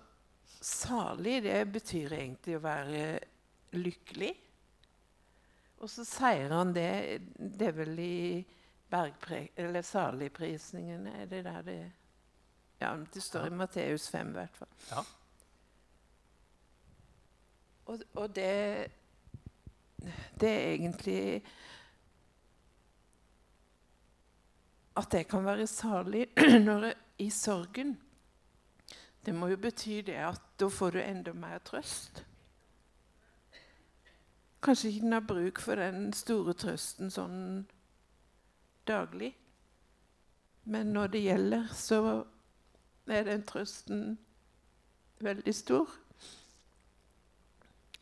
Salig, 0.63 1.41
det 1.43 1.57
betyr 1.75 2.13
egentlig 2.15 2.55
å 2.55 2.63
være 2.63 2.99
lykkelig. 3.75 4.29
Og 5.83 5.91
så 5.91 6.05
sier 6.07 6.53
han 6.55 6.71
det 6.77 7.19
Det 7.35 7.67
er 7.73 7.75
vel 7.75 7.99
i 7.99 8.19
eller 8.93 9.83
saligprisningene, 9.83 11.23
Er 11.23 11.27
det 11.27 11.45
der 11.45 11.63
det 11.63 11.93
Ja, 12.79 12.97
det 13.15 13.23
står 13.23 13.47
i 13.47 13.57
Matteus 13.57 14.09
5 14.11 14.29
i 14.29 14.33
hvert 14.33 14.57
fall. 14.57 14.69
Ja. 14.91 15.03
Og, 17.93 18.01
og 18.15 18.37
det 18.37 18.91
Det 20.41 20.49
er 20.49 20.73
egentlig 20.73 21.43
At 24.97 25.15
jeg 25.15 25.27
kan 25.29 25.45
være 25.45 25.67
salig 25.67 26.27
når 26.67 26.85
jeg, 26.85 26.95
i 27.19 27.31
sorgen, 27.31 28.01
det 29.27 29.35
må 29.35 29.47
jo 29.47 29.57
bety 29.57 30.03
det 30.07 30.19
at 30.21 30.41
da 30.61 30.69
får 30.69 30.91
du 30.91 30.99
enda 30.99 31.33
mer 31.33 31.59
trøst. 31.59 32.25
Kanskje 34.63 34.89
ikke 34.89 35.01
den 35.01 35.13
har 35.13 35.25
bruk 35.29 35.61
for 35.61 35.75
den 35.75 36.13
store 36.13 36.53
trøsten 36.53 37.11
sånn 37.11 37.65
daglig. 38.87 39.33
Men 40.65 40.93
når 40.93 41.07
det 41.07 41.25
gjelder, 41.25 41.67
så 41.73 42.25
er 43.07 43.25
den 43.25 43.47
trøsten 43.47 44.19
veldig 45.21 45.55
stor. 45.55 46.02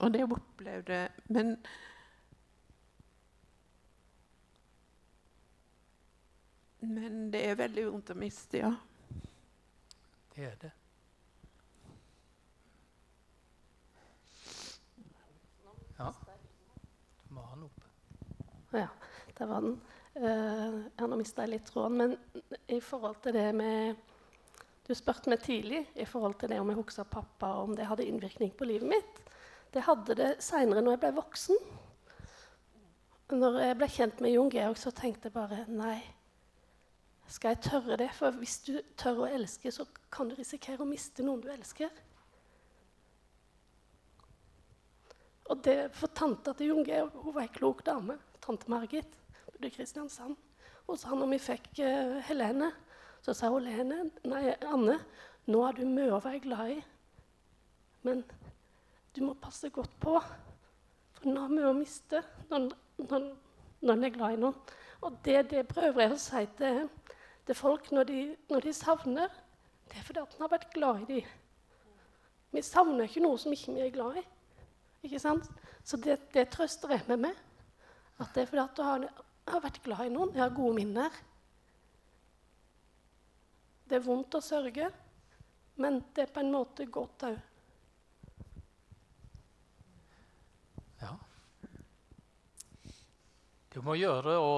Og 0.00 0.12
det 0.14 0.24
opplevde 0.24 0.92
jeg. 1.02 1.24
Men 1.28 1.56
Men 6.80 7.26
det 7.32 7.42
er 7.44 7.58
veldig 7.60 7.82
vondt 7.90 8.10
å 8.14 8.16
miste, 8.16 8.62
ja. 8.62 8.70
Det 10.32 10.46
er 10.48 10.54
det. 10.62 10.70
Ja. 15.98 16.08
Du 17.28 17.34
må 17.36 17.44
ha 17.44 17.54
den 17.54 17.66
oppe. 17.66 17.90
Ja, 18.72 18.86
der 19.36 19.50
var 19.50 19.66
den. 19.66 19.76
Uh, 20.16 20.78
ja, 20.96 21.06
nå 21.06 21.18
mista 21.20 21.44
jeg 21.44 21.52
litt 21.58 21.68
tråden. 21.68 22.00
Men 22.00 22.54
i 22.72 22.80
forhold 22.80 23.20
til 23.26 23.36
det 23.36 23.50
med 23.56 24.06
Du 24.88 24.94
spurte 24.98 25.30
meg 25.30 25.44
tidlig 25.44 25.84
i 25.94 26.06
forhold 26.08 26.34
til 26.40 26.50
det 26.50 26.56
om 26.58 26.72
jeg 26.72 26.80
huska 26.80 27.04
pappa, 27.06 27.52
om 27.60 27.76
det 27.78 27.84
hadde 27.86 28.08
innvirkning 28.08 28.50
på 28.56 28.66
livet 28.66 28.88
mitt. 28.90 29.20
Det 29.70 29.84
hadde 29.86 30.16
det 30.18 30.30
seinere 30.42 30.82
når 30.82 30.96
jeg 30.96 31.02
ble 31.04 31.12
voksen. 31.20 31.60
Når 33.30 33.60
jeg 33.62 33.76
ble 33.78 33.88
kjent 33.94 34.22
med 34.24 34.34
Jon 34.34 34.50
Georg, 34.50 34.78
så 34.78 34.90
tenkte 34.90 35.30
jeg 35.30 35.36
bare 35.36 35.64
nei. 35.70 36.00
Skal 37.30 37.54
jeg 37.54 37.62
tørre 37.68 37.98
det? 38.00 38.08
For 38.16 38.34
hvis 38.40 38.56
du 38.66 38.72
tør 38.98 39.22
å 39.22 39.30
elske, 39.30 39.70
så 39.70 39.86
kan 40.10 40.30
du 40.30 40.34
risikere 40.34 40.82
å 40.82 40.88
miste 40.88 41.22
noen 41.22 41.44
du 41.44 41.50
elsker. 41.52 41.92
Og 45.50 45.62
det 45.66 45.76
for 45.94 46.10
tanta 46.14 46.54
til 46.54 46.72
Jon 46.72 46.86
Georg 46.86 47.14
hun 47.22 47.34
var 47.36 47.46
ei 47.46 47.54
klok 47.54 47.84
dame. 47.86 48.18
Tante 48.42 48.70
Margit 48.70 49.18
bodde 49.46 49.70
i 49.70 49.74
Kristiansand. 49.74 50.34
Og 50.90 50.98
så 50.98 51.14
når 51.14 51.30
vi 51.36 51.42
fikk 51.42 51.70
uh, 51.84 52.18
Helene, 52.26 52.72
så 53.22 53.34
sa 53.36 53.50
hun 53.52 53.62
Lene, 53.62 54.08
nei, 54.26 54.48
Anne, 54.66 54.96
nå 55.50 55.62
er 55.66 55.76
du 55.76 55.84
mye 55.86 56.14
å 56.16 56.22
være 56.24 56.42
glad 56.42 56.74
i. 56.74 56.78
Men 58.06 58.24
du 59.16 59.24
må 59.26 59.34
passe 59.38 59.70
godt 59.74 59.94
på, 60.00 60.16
for 61.14 61.26
den 61.26 61.38
har 61.40 61.50
vi 61.50 61.64
å 61.66 61.74
miste 61.76 62.22
når, 62.50 62.70
når, 63.02 63.30
når 63.82 63.96
den 63.98 64.06
er 64.06 64.14
glad 64.14 64.36
i 64.36 64.40
noen. 64.44 64.76
Og 65.00 65.16
det, 65.24 65.38
det 65.50 65.64
prøver 65.68 66.04
jeg 66.04 66.14
å 66.14 66.20
si 66.20 66.44
til 66.58 66.84
til 67.50 67.58
folk 67.58 67.88
når 67.90 68.06
de, 68.06 68.18
når 68.50 68.66
de 68.66 68.72
savner, 68.76 69.30
det 69.90 69.98
er 69.98 70.04
fordi 70.06 70.22
at 70.22 70.34
en 70.36 70.44
har 70.44 70.52
vært 70.52 70.68
glad 70.74 71.00
i 71.02 71.06
dem. 71.08 71.30
Vi 72.54 72.62
savner 72.62 73.08
ikke 73.08 73.22
noe 73.24 73.38
som 73.42 73.54
ikke 73.54 73.74
vi 73.74 73.82
er 73.82 73.94
glad 73.94 74.20
i. 74.20 74.22
Ikke 75.06 75.18
sant? 75.22 75.48
Så 75.82 75.98
det, 75.98 76.18
det 76.34 76.46
trøster 76.52 76.94
jeg 76.94 77.02
meg 77.08 77.24
med. 77.24 77.40
At 78.22 78.30
det 78.34 78.44
er 78.44 78.50
fordi 78.52 78.62
at 78.62 78.76
du 78.76 78.82
har, 78.86 79.06
har 79.50 79.64
vært 79.64 79.82
glad 79.82 80.06
i 80.06 80.14
noen. 80.14 80.30
Jeg 80.34 80.44
har 80.44 80.54
gode 80.54 80.76
minner. 80.78 81.20
Det 83.90 83.98
er 83.98 84.06
vondt 84.06 84.38
å 84.38 84.42
sørge, 84.44 84.90
men 85.82 85.98
det 86.14 86.28
er 86.28 86.34
på 86.34 86.44
en 86.44 86.52
måte 86.54 86.86
godt 86.86 87.26
òg. 87.32 87.38
Det 93.80 93.86
må 93.86 93.94
gjøre 93.96 94.34
å 94.36 94.56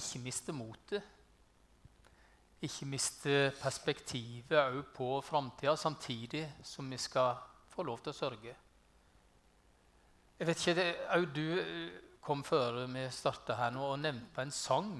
ikke 0.00 0.20
miste 0.24 0.52
motet. 0.56 1.04
Ikke 2.64 2.86
miste 2.88 3.34
perspektivet 3.58 4.56
òg 4.56 4.78
på 4.96 5.08
framtida, 5.20 5.74
samtidig 5.76 6.46
som 6.64 6.88
vi 6.88 6.96
skal 6.96 7.34
få 7.68 7.84
lov 7.84 8.00
til 8.00 8.14
å 8.14 8.16
sørge. 8.16 8.54
Jeg 10.38 10.48
vet 10.48 10.64
ikke, 10.72 10.86
Òg 11.18 11.28
du 11.36 11.44
eh, 11.60 12.00
kom 12.24 12.40
før 12.48 12.80
vi 12.94 13.04
starta 13.12 13.58
her 13.60 13.76
nå 13.76 13.90
og 13.90 14.00
nevnte 14.00 14.46
en 14.46 14.56
sang. 14.56 14.94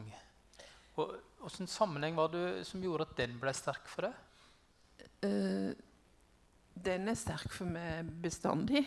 Hvilken 0.98 1.70
sammenheng 1.78 2.20
var 2.20 2.28
det 2.36 2.66
som 2.68 2.84
gjorde 2.84 3.08
at 3.08 3.16
den 3.22 3.40
ble 3.40 3.56
sterk 3.56 3.88
for 3.88 4.10
deg? 4.10 4.20
Uh, 5.24 5.72
den 6.74 7.08
er 7.08 7.16
sterk 7.18 7.52
for 7.52 7.68
meg 7.68 8.08
bestandig. 8.22 8.84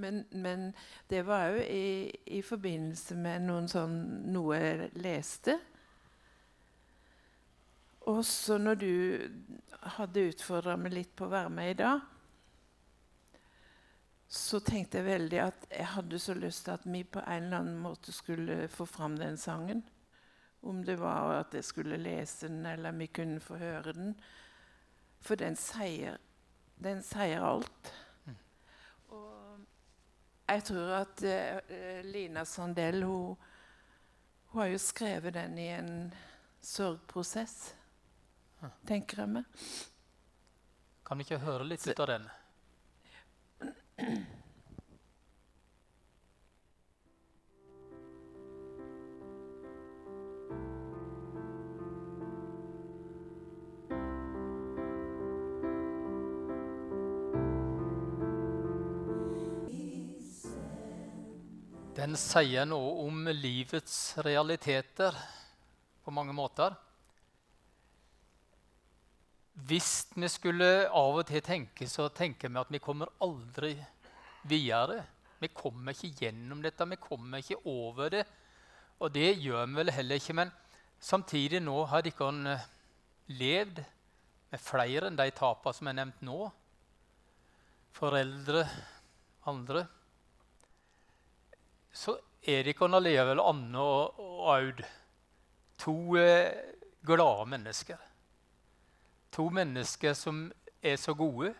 Men, 0.00 0.24
men 0.30 0.72
det 1.10 1.24
var 1.26 1.52
òg 1.52 1.60
i, 1.66 2.10
i, 2.38 2.40
forbindelse 2.42 3.16
med 3.18 3.50
sånn, 3.70 3.96
noe 4.32 4.58
jeg 4.60 4.90
leste. 5.02 5.58
Og 8.10 8.20
så 8.28 8.58
når 8.60 8.80
du 8.80 8.94
hadde 9.96 10.28
utfordra 10.30 10.76
meg 10.76 10.92
litt 10.92 11.14
på 11.16 11.26
å 11.26 11.32
være 11.32 11.52
med 11.52 11.70
i 11.72 11.78
dag, 11.80 12.02
så 14.34 14.58
tenkte 14.64 14.98
jeg 14.98 15.06
veldig 15.06 15.40
at 15.44 15.66
jeg 15.70 15.90
hadde 15.94 16.18
så 16.18 16.34
lyst 16.34 16.64
til 16.66 16.74
at 16.74 16.86
vi 16.88 17.04
på 17.06 17.20
en 17.22 17.46
eller 17.46 17.60
annen 17.60 17.82
måte 17.82 18.12
skulle 18.12 18.64
få 18.72 18.86
fram 18.88 19.18
den 19.20 19.36
sangen. 19.38 19.84
Om 20.64 20.80
det 20.84 20.96
var 20.98 21.42
at 21.42 21.54
jeg 21.54 21.64
skulle 21.64 22.00
lese 22.00 22.48
den, 22.48 22.64
eller 22.66 22.96
vi 22.96 23.06
kunne 23.12 23.40
få 23.40 23.58
høre 23.60 23.92
den. 23.92 24.14
For 25.20 25.38
den 25.40 25.56
sier 25.60 26.18
den 26.76 27.02
sier 27.02 27.44
alt. 27.44 27.92
Og 29.14 29.60
jeg 30.48 30.64
tror 30.68 30.92
at 31.00 31.24
uh, 31.24 32.04
Lina 32.06 32.44
Sandell 32.44 33.02
hun, 33.02 33.34
hun, 34.50 34.60
har 34.60 34.70
jo 34.72 34.78
skrevet 34.78 35.34
den 35.34 35.58
i 35.58 35.68
en 35.74 36.14
sorgprosess, 36.62 37.74
tenker 38.86 39.24
jeg 39.24 39.32
meg. 39.38 39.44
Kan 41.04 41.20
vi 41.20 41.26
ikke 41.26 41.42
høre 41.42 41.66
litt 41.68 41.84
ut 41.84 42.00
av 42.00 42.08
den? 42.14 42.30
Den 62.04 62.18
sier 62.20 62.66
noe 62.68 63.06
om 63.06 63.22
livets 63.32 64.18
realiteter 64.26 65.14
på 66.04 66.12
mange 66.12 66.34
måter. 66.36 66.74
Hvis 69.64 70.10
vi 70.12 70.28
skulle 70.28 70.68
av 70.84 71.22
og 71.22 71.24
til 71.30 71.40
tenke, 71.46 71.88
så 71.88 72.10
tenker 72.12 72.52
vi 72.52 72.60
at 72.60 72.74
vi 72.76 72.82
kommer 72.84 73.14
aldri 73.24 73.72
videre. 74.44 74.98
Vi 75.40 75.48
kommer 75.56 75.96
ikke 75.96 76.26
gjennom 76.26 76.60
dette, 76.66 76.90
vi 76.92 77.00
kommer 77.00 77.40
ikke 77.40 77.62
over 77.72 78.12
det. 78.18 78.26
Og 79.00 79.08
det 79.16 79.38
gjør 79.40 79.64
vi 79.64 79.80
vel 79.80 79.96
heller 79.96 80.20
ikke. 80.20 80.36
Men 80.42 80.52
samtidig 81.00 81.64
nå 81.64 81.86
har 81.88 82.04
dere 82.04 82.60
levd 83.32 83.80
med 84.52 84.66
flere 84.68 85.08
enn 85.08 85.16
de 85.24 85.30
tapene 85.40 85.80
som 85.80 85.88
er 85.88 86.02
nevnt 86.02 86.20
nå. 86.28 86.52
Foreldre, 87.96 88.68
andre 89.48 89.88
så 91.94 92.16
Erik 92.44 92.82
og 92.82 92.96
allikevel 92.98 93.40
Anne 93.40 93.80
og, 93.80 94.18
og 94.20 94.48
Aud 94.52 94.82
to 95.80 96.16
eh, 96.20 96.52
glade 97.06 97.46
mennesker. 97.50 98.00
To 99.34 99.48
mennesker 99.50 100.14
som 100.18 100.46
er 100.84 100.98
så 101.00 101.14
gode 101.16 101.54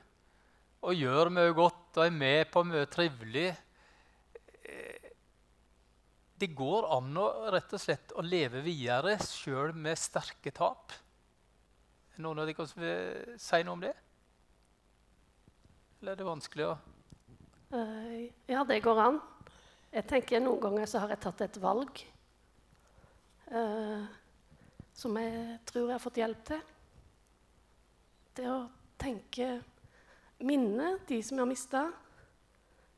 og 0.84 0.98
gjør 0.98 1.30
mye 1.32 1.54
godt 1.56 1.98
og 1.98 2.06
er 2.06 2.14
med 2.14 2.50
på 2.52 2.62
mye 2.68 2.84
trivelig. 2.92 3.48
Eh, 4.68 5.10
det 6.40 6.50
går 6.56 6.90
an 6.98 7.14
å 7.16 7.28
rett 7.54 7.72
og 7.72 7.80
slett 7.80 8.14
å 8.18 8.24
leve 8.24 8.62
videre 8.64 9.16
sjøl 9.22 9.72
med 9.76 10.00
sterke 10.00 10.52
tap. 10.54 10.92
Er 12.14 12.24
noen 12.24 12.42
av 12.42 12.50
dere 12.50 12.66
som 12.68 12.82
vil 12.82 13.38
si 13.40 13.62
noe 13.64 13.78
om 13.78 13.84
det? 13.84 13.94
Eller 16.02 16.12
er 16.12 16.20
det 16.20 16.26
vanskelig 16.28 16.66
å 16.68 16.74
uh, 17.72 18.18
Ja, 18.50 18.66
det 18.68 18.82
går 18.84 19.00
an. 19.00 19.22
Jeg 19.94 20.06
tenker 20.10 20.42
Noen 20.42 20.58
ganger 20.58 20.88
så 20.90 21.04
har 21.04 21.12
jeg 21.14 21.22
tatt 21.22 21.42
et 21.44 21.56
valg 21.62 22.00
eh, 23.54 24.06
som 24.94 25.18
jeg 25.20 25.58
tror 25.68 25.84
jeg 25.86 25.94
har 25.94 26.02
fått 26.02 26.18
hjelp 26.18 26.40
til. 26.48 26.64
Det 28.34 28.48
å 28.50 28.56
tenke 28.98 29.48
minne 30.42 30.96
de 31.06 31.20
som 31.22 31.38
jeg 31.38 31.44
har 31.44 31.50
mista, 31.50 31.82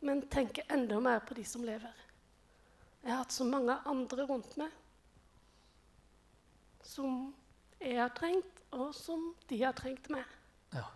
men 0.08 0.24
tenke 0.32 0.64
enda 0.72 1.00
mer 1.04 1.20
på 1.28 1.36
de 1.36 1.44
som 1.44 1.64
lever. 1.64 1.92
Jeg 3.02 3.12
har 3.12 3.20
hatt 3.20 3.36
så 3.36 3.44
mange 3.48 3.76
andre 3.92 4.26
rundt 4.28 4.56
meg 4.60 4.72
som 6.86 7.34
jeg 7.80 7.98
har 7.98 8.12
trengt, 8.16 8.62
og 8.72 8.94
som 8.96 9.34
de 9.50 9.58
har 9.60 9.74
trengt 9.76 10.08
meg. 10.12 10.24
Ja. 10.72 10.86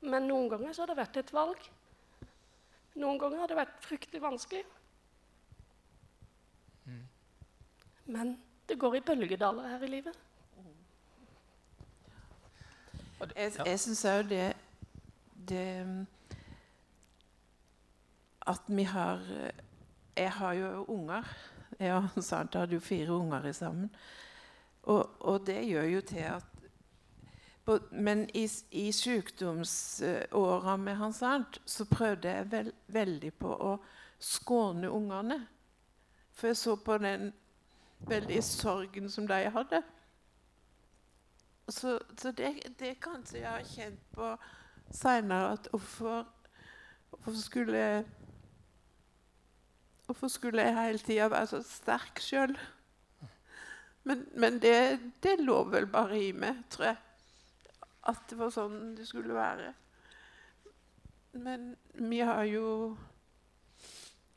Men 0.00 0.28
noen 0.30 0.48
ganger 0.52 0.72
så 0.72 0.84
har 0.84 0.92
det 0.92 1.00
vært 1.02 1.20
et 1.20 1.32
valg. 1.36 1.68
Noen 2.94 3.18
ganger 3.18 3.38
har 3.38 3.50
det 3.50 3.58
vært 3.58 3.76
fryktelig 3.84 4.22
vanskelig. 4.22 4.64
Mm. 6.84 7.04
Men 8.06 8.34
det 8.68 8.78
går 8.78 8.98
i 8.98 9.04
bølgedaler 9.06 9.68
her 9.68 9.86
i 9.86 9.92
livet. 9.94 10.18
Jeg, 13.36 13.52
jeg 13.66 13.80
syns 13.80 14.04
òg 14.08 14.30
det, 14.30 14.44
det 15.48 16.06
At 18.48 18.62
vi 18.66 18.82
har 18.88 19.20
Jeg 20.16 20.32
har 20.32 20.52
jo 20.52 20.84
unger. 20.88 21.28
Jeg 21.78 21.94
og 22.16 22.24
Santa 22.24 22.64
hadde 22.64 22.74
jo 22.74 22.80
fire 22.80 23.12
unger 23.12 23.52
sammen. 23.52 23.90
Og, 24.82 25.10
og 25.20 25.46
det 25.46 25.68
gjør 25.68 25.84
jo 25.84 26.00
til 26.00 26.24
at 26.32 26.49
men 27.90 28.24
i, 28.36 28.48
i 28.70 28.92
sykdomsåra 28.92 30.76
med 30.76 30.96
Hans 30.96 31.22
Arnt 31.22 31.60
så 31.64 31.84
prøvde 31.84 32.28
jeg 32.28 32.50
vel, 32.52 32.70
veldig 32.86 33.32
på 33.40 33.54
å 33.54 33.72
skåne 34.20 34.90
ungene. 34.90 35.40
For 36.34 36.50
jeg 36.50 36.60
så 36.60 36.76
på 36.76 36.98
den 37.02 37.32
veldige 38.08 38.42
sorgen 38.42 39.10
som 39.10 39.26
de 39.28 39.42
hadde. 39.54 39.82
Så, 41.68 41.98
så 42.18 42.32
det, 42.32 42.54
det 42.80 42.96
kanskje 43.02 43.42
jeg 43.42 43.50
har 43.50 43.68
kjent 43.68 44.00
på 44.16 44.32
seinere 44.90 45.52
at 45.54 45.68
hvorfor, 45.70 46.24
hvorfor 47.10 47.38
skulle 47.42 47.78
jeg 47.78 48.08
Hvorfor 50.10 50.26
skulle 50.28 50.62
jeg 50.62 50.74
hele 50.74 50.98
tida 50.98 51.28
være 51.30 51.46
så 51.46 51.60
sterk 51.62 52.18
sjøl? 52.18 52.56
Men, 54.02 54.24
men 54.34 54.56
det, 54.58 54.98
det, 55.22 55.36
lå 55.38 55.60
vel 55.70 55.86
bare 55.86 56.18
i 56.18 56.32
meg, 56.34 56.64
tror 56.66 56.88
jeg 56.88 56.96
at 58.10 58.26
det 58.30 58.38
var 58.38 58.52
sånn 58.54 58.94
det 58.98 59.06
skulle 59.08 59.36
være. 59.36 59.72
Men 61.32 61.76
vi 61.94 62.20
har 62.20 62.44
jo 62.44 62.96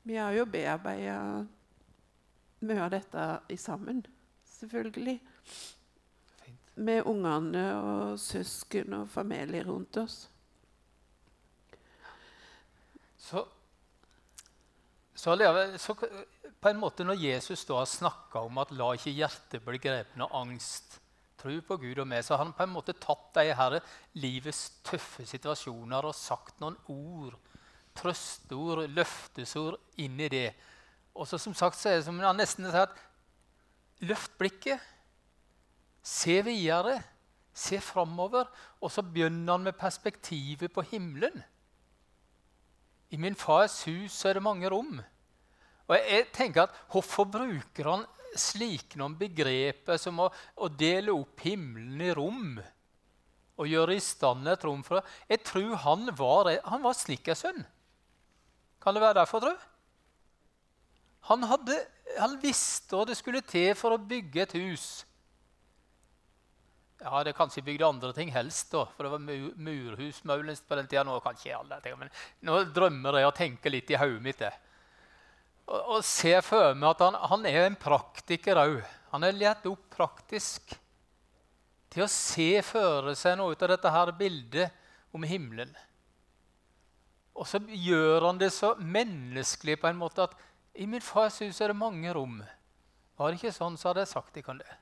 Vi 0.04 0.18
har 0.20 0.34
jo 0.36 0.44
bearbeida 0.46 1.46
mye 2.64 2.82
av 2.84 2.90
dette 2.92 3.24
i 3.52 3.58
sammen, 3.60 4.02
selvfølgelig. 4.48 5.16
Fint. 6.42 6.74
Med 6.76 7.08
ungene 7.08 7.64
og 7.78 8.20
søsken 8.20 8.98
og 8.98 9.10
familie 9.12 9.64
rundt 9.64 9.98
oss. 10.02 10.18
Så, 13.24 13.46
så, 15.16 15.38
så 15.80 15.96
på 15.96 16.70
en 16.70 16.80
måte 16.80 17.08
Når 17.08 17.24
Jesus 17.24 17.64
da 17.66 17.80
har 17.80 17.88
snakka 17.88 18.44
om 18.44 18.58
at 18.60 18.72
'la 18.72 18.94
ikke 18.98 19.16
hjertet 19.16 19.64
bli 19.64 19.80
grepet 19.80 20.20
av 20.20 20.36
angst' 20.36 21.00
tro 21.44 21.56
på 21.68 21.78
Gud 21.82 22.00
og 22.00 22.08
meg, 22.10 22.24
så 22.24 22.38
har 22.38 22.46
han 22.46 22.56
på 22.56 22.66
en 22.66 22.74
måte 22.74 22.96
tatt 22.96 23.34
de 23.36 23.50
her 23.54 23.80
livets 24.18 24.66
tøffe 24.88 25.26
situasjoner 25.28 26.08
og 26.08 26.16
sagt 26.18 26.62
noen 26.64 26.78
ord, 26.92 27.36
trøsteord, 28.00 28.88
løftesord 28.90 29.78
inn 30.02 30.18
i 30.24 30.32
det. 30.32 30.48
Og 31.14 31.28
så 31.30 31.38
som 31.38 31.54
sagt 31.58 31.78
så 31.78 31.92
er 31.92 32.00
det 32.00 32.08
som 32.08 32.22
han 32.24 32.40
nesten 32.40 32.66
sier 32.66 32.88
at 32.88 33.02
løft 34.08 34.38
blikket. 34.40 34.82
Se 36.04 36.40
videre. 36.46 36.98
Se 37.54 37.78
framover. 37.84 38.50
Og 38.82 38.92
så 38.92 39.04
begynner 39.06 39.54
han 39.54 39.68
med 39.68 39.78
perspektivet 39.78 40.74
på 40.74 40.86
himmelen. 40.90 41.44
I 43.14 43.20
min 43.22 43.38
fars 43.38 43.84
hus 43.86 44.16
er 44.26 44.40
det 44.40 44.46
mange 44.46 44.70
rom. 44.74 44.98
Og 45.86 45.96
jeg, 46.00 46.28
tenker 46.34 46.66
at 46.66 46.76
Hvorfor 46.90 47.28
bruker 47.30 47.90
han 47.92 48.06
slike 48.40 49.00
noen 49.00 49.16
begreper 49.20 50.00
som 50.02 50.22
å, 50.24 50.30
å, 50.56 50.70
dele 50.70 51.14
opp 51.14 51.44
himmelen 51.46 52.02
i 52.02 52.14
rom 52.16 52.58
og 53.54 53.70
gjøre 53.70 53.96
i 53.96 54.02
stand 54.02 54.50
et 54.50 54.66
rom 54.66 54.82
for. 54.86 55.04
Jeg 55.30 55.44
tror 55.46 55.76
han 55.84 56.10
var, 56.18 56.50
han 56.66 56.84
var 56.84 56.98
snekkersønn. 56.98 57.62
Kan 58.84 58.98
det 58.98 59.04
være 59.04 59.20
derfor, 59.22 59.44
tro? 59.44 59.54
Han, 61.30 61.46
hadde, 61.48 61.78
han 62.18 62.36
visste 62.42 62.98
hva 62.98 63.06
det 63.08 63.16
skulle 63.16 63.44
til 63.48 63.72
for 63.80 63.96
å 63.96 64.02
bygge 64.02 64.44
et 64.44 64.56
hus. 64.60 64.88
Ja, 67.04 67.22
det 67.24 67.36
kanskje 67.36 67.64
bygde 67.64 67.88
andre 67.88 68.12
ting 68.16 68.30
helst, 68.32 68.72
da, 68.72 68.86
for 68.96 69.06
det 69.06 69.12
var 69.12 69.24
murhus 69.60 70.22
på 70.24 70.78
den 70.80 70.88
tida. 70.88 71.04
Nå 71.08 71.20
kan 71.24 71.36
ikke 71.36 71.58
alle 71.58 71.96
men 72.00 72.12
nå 72.48 72.62
drømmer 72.76 73.20
jeg 73.20 73.30
og 73.30 73.36
tenker 73.38 73.74
litt 73.74 73.92
i 73.92 74.00
hodet 74.00 74.24
mitt. 74.24 74.40
det 74.40 74.54
og, 75.68 75.80
og 75.80 76.06
ser 76.06 76.42
for 76.46 76.76
meg 76.76 76.90
at 76.92 77.04
han, 77.06 77.18
han 77.32 77.48
er 77.50 77.68
en 77.68 77.80
praktiker 77.80 78.60
òg. 78.60 78.80
Han 79.14 79.26
er 79.26 79.38
lært 79.38 79.68
opp 79.70 79.86
praktisk 79.94 80.76
til 81.94 82.06
å 82.06 82.10
se 82.10 82.50
for 82.66 83.12
seg 83.18 83.38
noe 83.38 83.54
ut 83.54 83.64
av 83.64 83.76
dette 83.76 83.94
her 83.94 84.12
bildet 84.18 85.14
om 85.14 85.26
himmelen. 85.28 85.74
Og 87.34 87.48
så 87.50 87.62
gjør 87.62 88.28
han 88.28 88.40
det 88.42 88.52
så 88.54 88.74
menneskelig 88.78 89.80
på 89.82 89.90
en 89.90 90.00
måte 90.00 90.26
at 90.26 90.36
i 90.78 90.86
min 90.90 91.02
fars 91.02 91.40
hus 91.42 91.62
er 91.62 91.70
det 91.70 91.78
mange 91.78 92.14
rom. 92.14 92.40
Var 93.18 93.30
det 93.30 93.40
ikke 93.40 93.54
sånn, 93.54 93.78
så 93.78 93.92
hadde 93.92 94.06
jeg 94.06 94.14
sagt 94.14 94.38
ikke 94.42 94.58
det. 94.58 94.78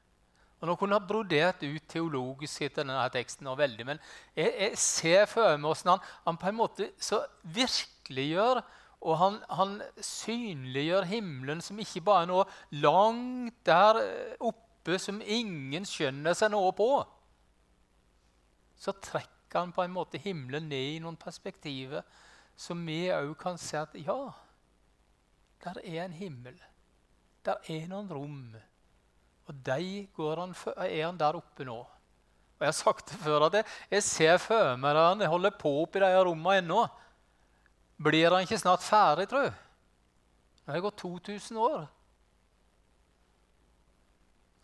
Og 0.61 0.69
Nå 0.69 0.75
kunne 0.77 0.99
han 0.99 1.07
brodert 1.07 1.63
ut 1.65 1.87
teologisk 1.89 2.67
etter 2.67 2.85
denne 2.85 3.07
teksten, 3.11 3.49
og 3.49 3.57
veldig, 3.59 3.85
men 3.87 4.01
jeg, 4.37 4.51
jeg 4.51 4.77
ser 4.79 5.23
for 5.31 5.57
meg 5.57 5.65
hvordan 5.65 5.95
han, 5.95 6.03
han, 6.27 6.37
på 6.37 6.51
en 6.51 6.59
måte 6.59 6.89
så 7.01 7.23
virkeliggjør 7.55 8.61
og 9.01 9.17
han, 9.17 9.37
han, 9.49 9.77
synliggjør 10.05 11.07
himmelen 11.09 11.61
som 11.65 11.79
ikke 11.81 12.03
bare 12.05 12.25
er 12.25 12.29
noe 12.29 12.45
langt 12.83 13.57
der 13.65 13.97
oppe 14.45 14.99
som 15.01 15.21
ingen 15.21 15.87
skjønner 15.89 16.37
seg 16.37 16.53
noe 16.53 16.69
på. 16.77 16.89
Så 18.77 18.93
trekker 19.01 19.63
han 19.63 19.73
på 19.73 19.85
en 19.85 19.95
måte 19.95 20.21
himmelen 20.21 20.69
ned 20.69 20.97
i 20.97 21.01
noen 21.01 21.17
perspektiver 21.19 22.05
som 22.57 22.81
vi 22.85 23.07
òg 23.13 23.33
kan 23.41 23.57
se 23.61 23.79
at 23.79 23.95
ja, 23.97 24.19
der 25.65 25.81
er 25.81 26.05
en 26.05 26.17
himmel. 26.17 26.57
Der 27.45 27.57
er 27.73 27.87
noen 27.89 28.09
rom. 28.13 28.37
Og 29.49 29.57
de 29.65 30.07
han, 30.13 30.53
er 30.77 31.05
han 31.07 31.17
der 31.17 31.37
oppe 31.41 31.65
nå. 31.65 31.79
Og 31.81 32.65
Jeg 32.65 32.69
har 32.69 32.77
sagt 32.77 33.09
det 33.09 33.17
før 33.23 33.47
at 33.47 33.57
jeg, 33.57 33.65
jeg 33.89 34.03
ser 34.05 34.35
for 34.37 34.75
meg 34.77 34.93
at 34.93 35.07
han 35.15 35.29
holder 35.33 35.57
på 35.57 35.71
oppi 35.81 36.01
de 36.03 36.11
rommene 36.21 36.61
ennå. 36.61 36.83
Blir 38.01 38.33
han 38.33 38.45
ikke 38.45 38.57
snart 38.57 38.81
ferdig, 38.81 39.27
tro? 39.29 39.43
Det 40.61 40.73
har 40.73 40.81
gått 40.81 41.01
2000 41.03 41.57
år. 41.61 41.83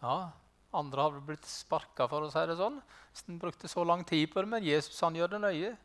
Ja, 0.02 0.32
andre 0.78 1.06
har 1.06 1.20
blitt 1.26 1.46
sparka, 1.50 2.08
for 2.10 2.26
å 2.26 2.32
si 2.34 2.46
det 2.50 2.58
sånn. 2.58 2.80
Hvis 3.12 3.28
en 3.30 3.42
brukte 3.42 3.70
så 3.70 3.86
lang 3.86 4.04
tid 4.08 4.32
på 4.32 4.42
det, 4.42 4.50
Men 4.50 4.64
Jesus 4.64 5.02
han 5.02 5.16
gjør 5.16 5.36
det 5.36 5.42
nøye. 5.42 5.78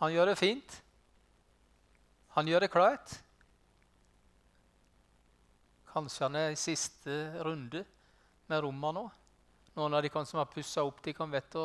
Han 0.00 0.12
gjør 0.12 0.26
det 0.32 0.38
fint. 0.38 0.82
Han 2.36 2.48
gjør 2.48 2.60
det 2.60 2.72
klart. 2.72 3.18
Kanskje 5.92 6.24
han 6.24 6.36
er 6.36 6.50
i 6.52 6.56
siste 6.56 7.36
runde 7.44 7.84
med 8.48 8.62
rommene 8.64 8.96
nå. 8.96 9.10
Noen 9.76 9.94
av 9.94 10.02
de 10.02 10.10
som 10.24 10.38
har 10.40 10.48
pussa 10.52 10.84
opp, 10.84 11.02
de 11.04 11.12
kan 11.12 11.30
vite 11.30 11.58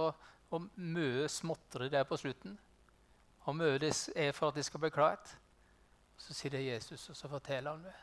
hvor 0.48 0.68
mye 0.76 1.28
småtteri 1.32 1.90
der 1.90 2.04
på 2.08 2.18
slutten. 2.20 2.58
Og 3.48 3.56
møtes, 3.56 4.10
er 4.16 4.34
for 4.36 4.52
at 4.52 4.60
de 4.60 4.66
skal 4.66 4.82
bli 4.84 4.92
klart. 4.92 5.32
Så 6.20 6.36
sier 6.36 6.52
det 6.52 6.66
Jesus, 6.66 7.10
og 7.10 7.16
så 7.16 7.30
forteller 7.32 7.72
han 7.72 7.86
det. 7.88 7.96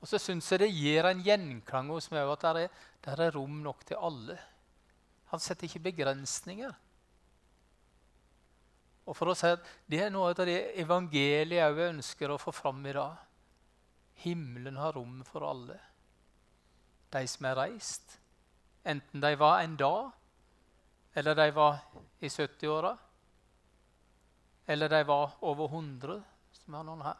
Og 0.00 0.08
så 0.08 0.20
syns 0.20 0.48
jeg 0.52 0.62
det 0.62 0.70
gir 0.72 1.08
en 1.08 1.24
gjenklang 1.24 1.90
hos 1.92 2.08
meg 2.12 2.28
at 2.32 2.44
det 2.44 2.62
er, 2.64 2.78
der 3.04 3.24
er 3.26 3.34
rom 3.36 3.58
nok 3.64 3.82
til 3.88 4.00
alle. 4.00 4.38
Han 5.32 5.42
setter 5.42 5.68
ikke 5.68 5.90
begrensninger. 5.90 6.72
Og 9.10 9.16
for 9.16 9.32
å 9.32 9.34
si 9.34 9.50
at 9.50 9.66
Det 9.90 10.00
er 10.04 10.12
noe 10.12 10.30
av 10.30 10.46
det 10.46 10.76
evangeliet 10.78 11.58
jeg 11.58 11.90
ønsker 11.90 12.30
å 12.30 12.38
få 12.38 12.54
fram 12.54 12.84
i 12.86 12.94
dag. 12.94 13.18
Himmelen 14.22 14.76
har 14.76 14.94
rom 14.94 15.20
for 15.26 15.44
alle. 15.48 15.78
De 17.10 17.26
som 17.26 17.46
er 17.48 17.58
reist, 17.58 18.18
enten 18.86 19.20
de 19.20 19.32
var 19.38 19.64
en 19.64 19.76
dag, 19.76 20.10
eller 21.14 21.34
de 21.34 21.46
var 21.56 21.80
i 22.20 22.28
70-åra, 22.28 22.92
eller 24.70 24.88
de 24.88 25.04
var 25.04 25.32
over 25.40 25.64
100, 25.64 26.22
som 26.52 26.74
har 26.74 26.84
noen 26.86 27.00
her. 27.02 27.16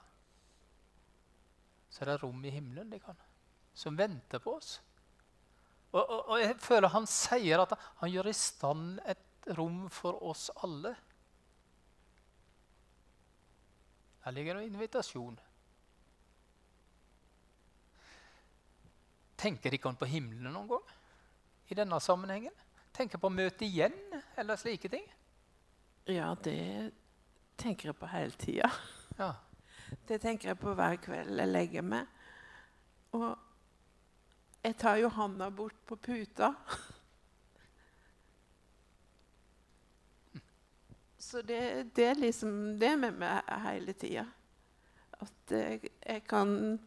Så 1.90 2.04
er 2.04 2.12
det 2.12 2.20
rom 2.22 2.44
i 2.46 2.52
himmelen 2.54 2.92
de 2.92 3.00
kan, 3.02 3.18
som 3.74 3.96
venter 3.98 4.38
på 4.38 4.52
oss. 4.54 4.76
Og, 5.90 5.98
og, 5.98 6.20
og 6.30 6.36
jeg 6.38 6.54
føler 6.62 6.94
han 6.94 7.08
sier 7.10 7.64
at 7.64 7.74
han 7.98 8.12
gjør 8.12 8.30
i 8.30 8.36
stand 8.38 9.00
et 9.10 9.50
rom 9.58 9.88
for 9.90 10.20
oss 10.30 10.46
alle. 10.62 10.94
Her 14.22 14.36
ligger 14.38 14.60
en 14.60 14.70
invitasjon. 14.70 15.42
Tenker 19.42 19.74
ikke 19.74 19.90
han 19.90 19.98
på 19.98 20.12
himmelen 20.12 20.54
noen 20.54 20.70
gang? 20.70 20.96
I 21.66 21.82
denne 21.82 21.98
sammenhengen? 21.98 22.54
Tenker 22.94 23.18
på 23.18 23.26
å 23.26 23.34
møte 23.34 23.66
igjen, 23.66 23.98
eller 24.38 24.58
slike 24.60 24.94
ting? 24.94 25.10
Ja, 26.06 26.36
det 26.46 26.92
tenker 27.60 27.90
jeg 27.90 27.98
på 28.00 28.08
hele 28.10 28.36
tida. 28.40 28.70
Ja. 29.18 29.34
Det 30.08 30.20
tenker 30.22 30.52
jeg 30.52 30.58
på 30.60 30.72
hver 30.78 30.96
kveld 31.02 31.38
jeg 31.42 31.50
legger 31.50 31.84
meg. 31.84 32.06
Og 33.16 33.30
jeg 34.64 34.76
tar 34.80 35.00
jo 35.00 35.10
handa 35.12 35.50
bort 35.50 35.76
på 35.86 35.96
puta. 35.96 36.52
Så 41.18 41.42
det, 41.46 41.90
det, 41.96 42.04
er 42.04 42.14
liksom 42.18 42.78
det 42.80 42.94
med 42.98 43.18
meg 43.20 43.50
hele 43.66 43.92
tida. 43.92 44.24
At 45.20 45.52
jeg, 45.52 45.90
jeg 46.06 46.24
kan 46.28 46.80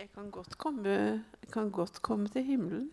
jeg 0.00 0.10
kan 0.14 0.30
godt 0.30 0.58
komme, 0.58 1.24
kan 1.52 1.70
godt 1.70 2.02
komme 2.02 2.28
til 2.28 2.44
himmelen. 2.44 2.92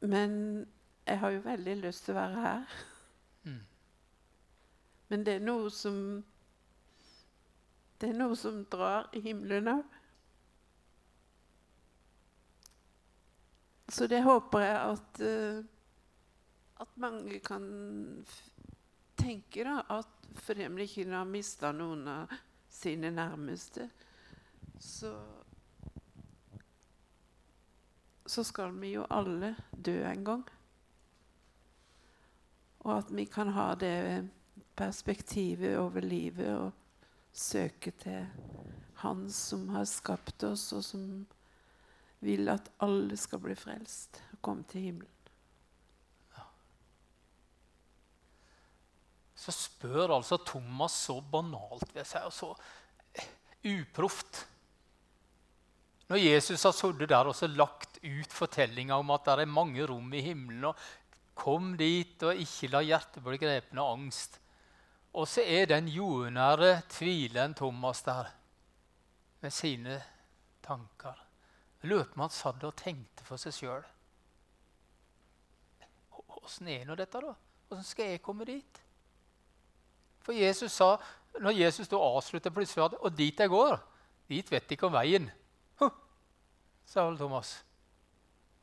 Men 0.00 0.66
jeg 1.06 1.18
har 1.18 1.30
jo 1.30 1.40
veldig 1.40 1.76
lyst 1.76 2.04
til 2.04 2.14
å 2.14 2.20
være 2.20 2.44
her. 2.44 2.76
Men 5.14 5.22
det 5.22 5.36
er 5.38 5.44
noe 5.46 5.70
som 5.70 5.98
Det 8.02 8.08
er 8.10 8.16
noe 8.18 8.34
som 8.34 8.64
drar 8.66 9.06
i 9.14 9.20
himmelen 9.22 9.70
òg. 9.70 9.92
Så 13.94 14.08
det 14.10 14.24
håper 14.26 14.64
jeg 14.64 14.80
at, 14.80 15.22
uh, 15.22 15.62
at 16.82 16.98
mange 16.98 17.38
kan 17.46 17.62
tenke, 19.14 19.62
da. 19.62 19.78
At 20.00 20.50
ikke 20.82 21.06
har 21.14 21.30
mista 21.30 21.70
noen 21.70 22.08
av 22.10 22.34
sine 22.66 23.14
nærmeste, 23.14 23.86
så 24.82 25.14
så 28.26 28.44
skal 28.44 28.74
vi 28.82 28.96
jo 28.96 29.06
alle 29.10 29.54
dø 29.70 30.00
en 30.02 30.24
gang. 30.24 30.48
Og 32.80 32.96
at 32.98 33.14
vi 33.14 33.30
kan 33.30 33.54
ha 33.54 33.74
det 33.78 34.24
perspektivet 34.76 35.78
over 35.78 36.04
livet 36.04 36.50
og 36.52 36.72
søke 37.34 37.92
til 37.98 38.26
Han 39.02 39.26
som 39.30 39.68
har 39.74 39.84
skapt 39.90 40.44
oss, 40.46 40.70
og 40.72 40.84
som 40.86 41.26
vil 42.24 42.48
at 42.48 42.70
alle 42.84 43.16
skal 43.20 43.42
bli 43.42 43.56
frelst 43.58 44.22
og 44.32 44.40
komme 44.40 44.64
til 44.70 44.88
himmelen. 44.88 45.10
Så 49.34 49.52
spør 49.52 50.14
altså 50.14 50.38
Thomas 50.40 50.94
så 51.04 51.18
banalt 51.20 51.90
ved 51.92 52.06
seg, 52.08 52.24
og 52.24 52.32
så 52.32 52.54
uproft. 53.64 54.44
Når 56.08 56.20
Jesus 56.20 56.62
har 56.64 56.72
sittet 56.76 57.10
der 57.10 57.28
og 57.28 57.56
lagt 57.56 57.98
ut 58.00 58.32
fortellinga 58.32 58.96
om 59.00 59.12
at 59.12 59.26
det 59.26 59.44
er 59.44 59.50
mange 59.50 59.84
rom 59.88 60.12
i 60.14 60.22
himmelen 60.24 60.70
og 60.70 60.84
Kom 61.34 61.72
dit 61.74 62.22
og 62.22 62.38
ikke 62.38 62.68
la 62.70 62.80
hjertet 62.86 63.24
bli 63.24 63.40
grepet 63.42 63.74
av 63.74 63.88
angst. 63.96 64.36
Og 65.14 65.28
så 65.30 65.44
er 65.46 65.68
den 65.70 65.88
jordnære 65.88 66.82
tvileren 66.90 67.54
Thomas 67.54 68.02
der 68.02 68.32
med 69.40 69.50
sine 69.50 70.02
tanker. 70.62 71.20
Jeg 71.82 71.90
lurer 71.90 72.04
på 72.04 72.16
om 72.16 72.24
han 72.24 72.32
satt 72.34 72.64
og 72.64 72.76
tenkte 72.76 73.24
for 73.24 73.38
seg 73.38 73.54
sjøl. 73.54 73.84
Åssen 76.44 76.68
er 76.68 76.82
nå 76.88 76.96
dette, 76.98 77.20
da? 77.20 77.34
Åssen 77.70 77.86
skal 77.86 78.10
jeg 78.10 78.22
komme 78.24 78.46
dit? 78.48 78.80
For 80.24 80.32
Jesus 80.32 80.72
sa, 80.72 80.96
når 81.40 81.58
Jesus 81.60 81.88
da 81.88 82.00
avslutta 82.00 82.50
plutselig 82.50 82.98
Og 83.00 83.16
dit 83.16 83.40
jeg 83.40 83.48
går, 83.48 83.78
dit 84.28 84.50
vet 84.50 84.62
jeg 84.64 84.78
ikke 84.78 84.88
om 84.88 84.96
veien. 84.96 85.30
Huh, 85.80 85.92
sa 86.84 87.06
vel 87.06 87.18
Thomas. 87.20 87.58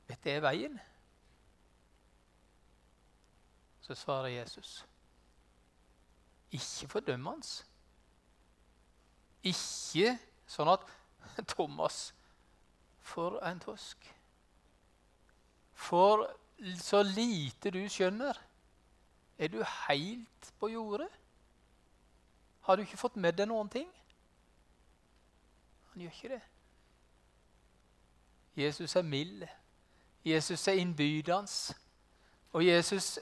Vet 0.07 0.27
er 0.27 0.41
veien? 0.43 0.79
Så 3.81 3.95
svarer 3.95 4.27
Jesus. 4.27 4.81
Ikke 6.51 6.87
fordømme 6.91 7.31
hans. 7.31 7.61
Ikke 9.43 10.17
sånn 10.47 10.69
at 10.69 10.83
Thomas 11.53 12.11
For 13.01 13.39
en 13.47 13.59
tosk. 13.59 14.03
For 15.73 16.27
så 16.77 17.01
lite 17.03 17.71
du 17.73 17.81
skjønner. 17.89 18.37
Er 19.41 19.49
du 19.49 19.63
helt 19.87 20.51
på 20.59 20.69
jordet? 20.69 21.09
Har 22.61 22.75
du 22.75 22.85
ikke 22.85 22.99
fått 23.01 23.17
med 23.17 23.33
deg 23.33 23.49
noen 23.49 23.69
ting? 23.73 23.87
Han 25.91 26.03
gjør 26.03 26.13
ikke 26.13 26.33
det. 26.35 26.41
Jesus 28.61 28.95
er 28.95 29.01
mild. 29.01 29.47
Jesus 30.25 30.67
er 30.67 30.77
innbydende. 30.83 31.73
Og 32.53 32.65
Jesus 32.65 33.15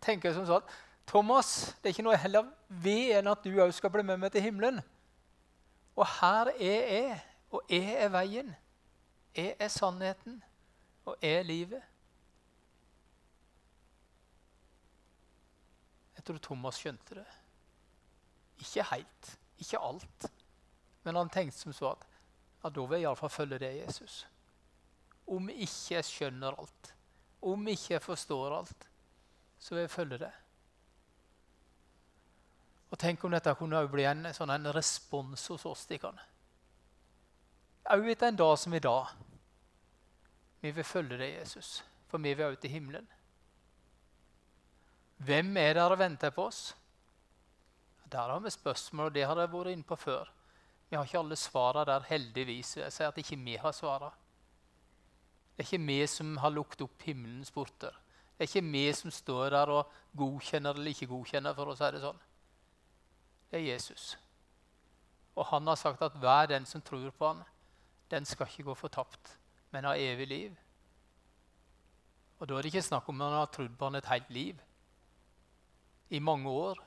tenker 0.00 0.36
som 0.36 0.46
sånn 0.46 0.70
Thomas, 1.06 1.76
det 1.78 1.90
er 1.90 1.94
ikke 1.94 2.04
noe 2.06 2.18
heller 2.18 2.48
ved 2.68 3.14
enn 3.18 3.30
at 3.30 3.44
du 3.44 3.52
òg 3.62 3.72
skal 3.74 3.92
bli 3.94 4.02
med 4.06 4.18
meg 4.20 4.32
til 4.34 4.42
himmelen. 4.42 4.80
Og 5.96 6.06
her 6.18 6.50
er 6.56 6.88
jeg, 6.92 7.18
og 7.54 7.70
jeg 7.70 7.94
er 7.94 8.10
veien. 8.12 8.54
Jeg 9.36 9.54
er 9.60 9.68
sannheten, 9.68 10.40
og 11.04 11.16
jeg 11.22 11.38
er 11.38 11.46
livet. 11.46 11.82
Jeg 16.16 16.26
Jeg 16.26 16.34
tror 16.34 16.38
Thomas 16.42 16.74
skjønte 16.74 17.14
det. 17.14 17.24
Ikke 18.58 18.82
helt, 18.90 19.28
ikke 19.58 19.78
alt. 19.78 20.24
Men 21.04 21.14
han 21.14 21.28
tenkte 21.30 21.58
som 21.58 21.72
så 21.72 21.92
at 21.92 22.02
ja, 22.64 22.68
da 22.68 22.80
vil 22.80 22.96
jeg 22.96 23.04
iallfall 23.06 23.30
følge 23.30 23.60
det 23.62 23.68
Jesus. 23.76 24.26
Om 25.30 25.52
ikke 25.54 25.94
jeg 25.94 26.04
skjønner 26.08 26.58
alt, 26.58 26.90
om 27.42 27.68
ikke 27.68 27.92
jeg 27.92 28.02
forstår 28.02 28.56
alt, 28.56 28.88
så 29.58 29.74
vil 29.74 29.84
jeg 29.84 29.90
følge 29.90 30.18
det. 30.18 30.32
Og 32.90 32.98
Tenk 32.98 33.24
om 33.24 33.34
dette 33.34 33.54
kunne 33.58 33.82
bli 33.90 34.06
en, 34.06 34.28
sånn 34.34 34.52
en 34.54 34.70
respons 34.74 35.48
hos 35.50 35.66
oss. 35.66 35.86
Òg 37.86 38.08
etter 38.10 38.30
en 38.30 38.38
dag 38.38 38.54
som 38.58 38.74
i 38.74 38.82
dag. 38.82 39.10
Vi 40.62 40.72
vil 40.74 40.86
følge 40.86 41.18
deg, 41.18 41.36
Jesus, 41.40 41.82
for 42.10 42.22
vi 42.22 42.34
vil 42.34 42.48
òg 42.48 42.58
til 42.62 42.72
himmelen. 42.72 43.06
Hvem 45.26 45.56
er 45.56 45.74
der 45.78 45.92
og 45.94 46.00
venter 46.00 46.32
på 46.34 46.46
oss? 46.50 46.74
Der 48.06 48.30
har 48.30 48.40
vi 48.40 48.50
spørsmål, 48.50 49.08
og 49.08 49.14
det 49.14 49.26
har 49.26 49.38
jeg 49.40 49.52
vært 49.52 49.72
inne 49.72 49.86
på 49.86 49.98
før. 49.98 50.30
Vi 50.88 50.96
har 50.96 51.06
ikke 51.06 51.18
alle 51.18 51.36
svarene 51.36 51.86
der, 51.88 52.06
heldigvis. 52.06 52.76
Jeg 52.78 52.94
sier 52.94 53.10
at 53.10 53.18
ikke 53.18 53.38
vi 53.42 53.56
har 53.58 53.74
svarene. 53.74 54.12
Det 55.56 55.64
er 55.64 55.70
ikke 55.70 55.86
vi 55.88 55.98
som 56.10 56.36
har 56.36 56.52
lukket 56.52 56.84
opp 56.84 57.02
himmelens 57.08 57.50
porter. 57.50 57.94
Det 58.36 58.44
er 58.44 58.50
ikke 58.50 58.72
vi 58.72 58.84
som 58.92 59.10
står 59.10 59.54
der 59.54 59.72
og 59.72 59.92
godkjenner 60.16 60.76
eller 60.76 60.92
ikke 60.92 61.08
godkjenner, 61.10 61.56
for 61.56 61.72
å 61.72 61.76
si 61.78 61.88
det 61.94 62.02
sånn. 62.04 62.18
Det 63.50 63.60
er 63.60 63.72
Jesus. 63.72 64.16
Og 65.36 65.46
han 65.46 65.66
har 65.66 65.76
sagt 65.76 66.02
at 66.02 66.16
hver 66.18 66.46
den 66.46 66.66
som 66.66 66.82
tror 66.82 67.10
på 67.10 67.26
ham, 67.26 67.42
den 68.10 68.24
skal 68.24 68.46
ikke 68.46 68.62
gå 68.70 68.74
fortapt, 68.74 69.38
men 69.70 69.84
ha 69.84 69.94
evig 69.98 70.26
liv. 70.26 70.56
Og 72.38 72.48
da 72.48 72.56
er 72.56 72.62
det 72.62 72.72
ikke 72.74 72.84
snakk 72.84 73.08
om 73.08 73.20
han 73.20 73.32
har 73.32 73.48
trodd 73.52 73.76
på 73.78 73.88
han 73.88 73.98
et 73.98 74.10
helt 74.10 74.30
liv. 74.30 74.60
I 76.10 76.18
mange 76.18 76.50
år. 76.50 76.82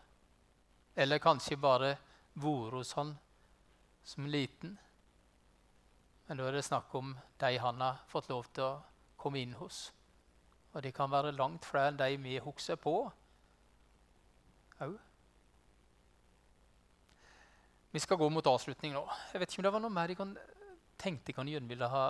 Eller 0.95 1.21
kanskje 1.21 1.57
bare 1.57 1.95
vært 2.35 2.73
hos 2.73 2.93
han 2.97 3.15
som 4.03 4.25
liten. 4.25 4.77
Men 6.27 6.37
da 6.37 6.47
er 6.47 6.57
det 6.57 6.65
snakk 6.65 6.93
om 6.95 7.15
de 7.41 7.57
han 7.57 7.81
har 7.81 8.03
fått 8.07 8.29
lov 8.29 8.45
til 8.53 8.63
å 8.63 8.81
komme 9.17 9.41
inn 9.41 9.55
hos. 9.57 9.89
Og 10.73 10.83
de 10.85 10.91
kan 10.93 11.11
være 11.11 11.33
langt 11.33 11.65
flere 11.65 11.89
enn 11.89 11.97
de 11.97 12.17
vi 12.21 12.37
husker 12.43 12.77
på 12.77 12.93
òg. 14.79 14.99
Vi 17.91 17.99
skal 17.99 18.17
gå 18.21 18.29
mot 18.29 18.45
avslutning 18.45 18.93
nå. 18.93 19.01
Jeg 19.33 19.41
vet 19.41 19.51
ikke 19.51 19.63
om 19.63 19.65
det 19.65 19.73
var 19.73 19.81
noe 19.81 19.93
mer 19.93 20.11
jeg 20.11 20.19
kan, 20.19 20.35
tenkte 20.99 21.31
jeg 21.31 21.37
kan 21.39 21.47
Jønn 21.49 21.69
ville 21.69 21.87
ha 21.89 22.03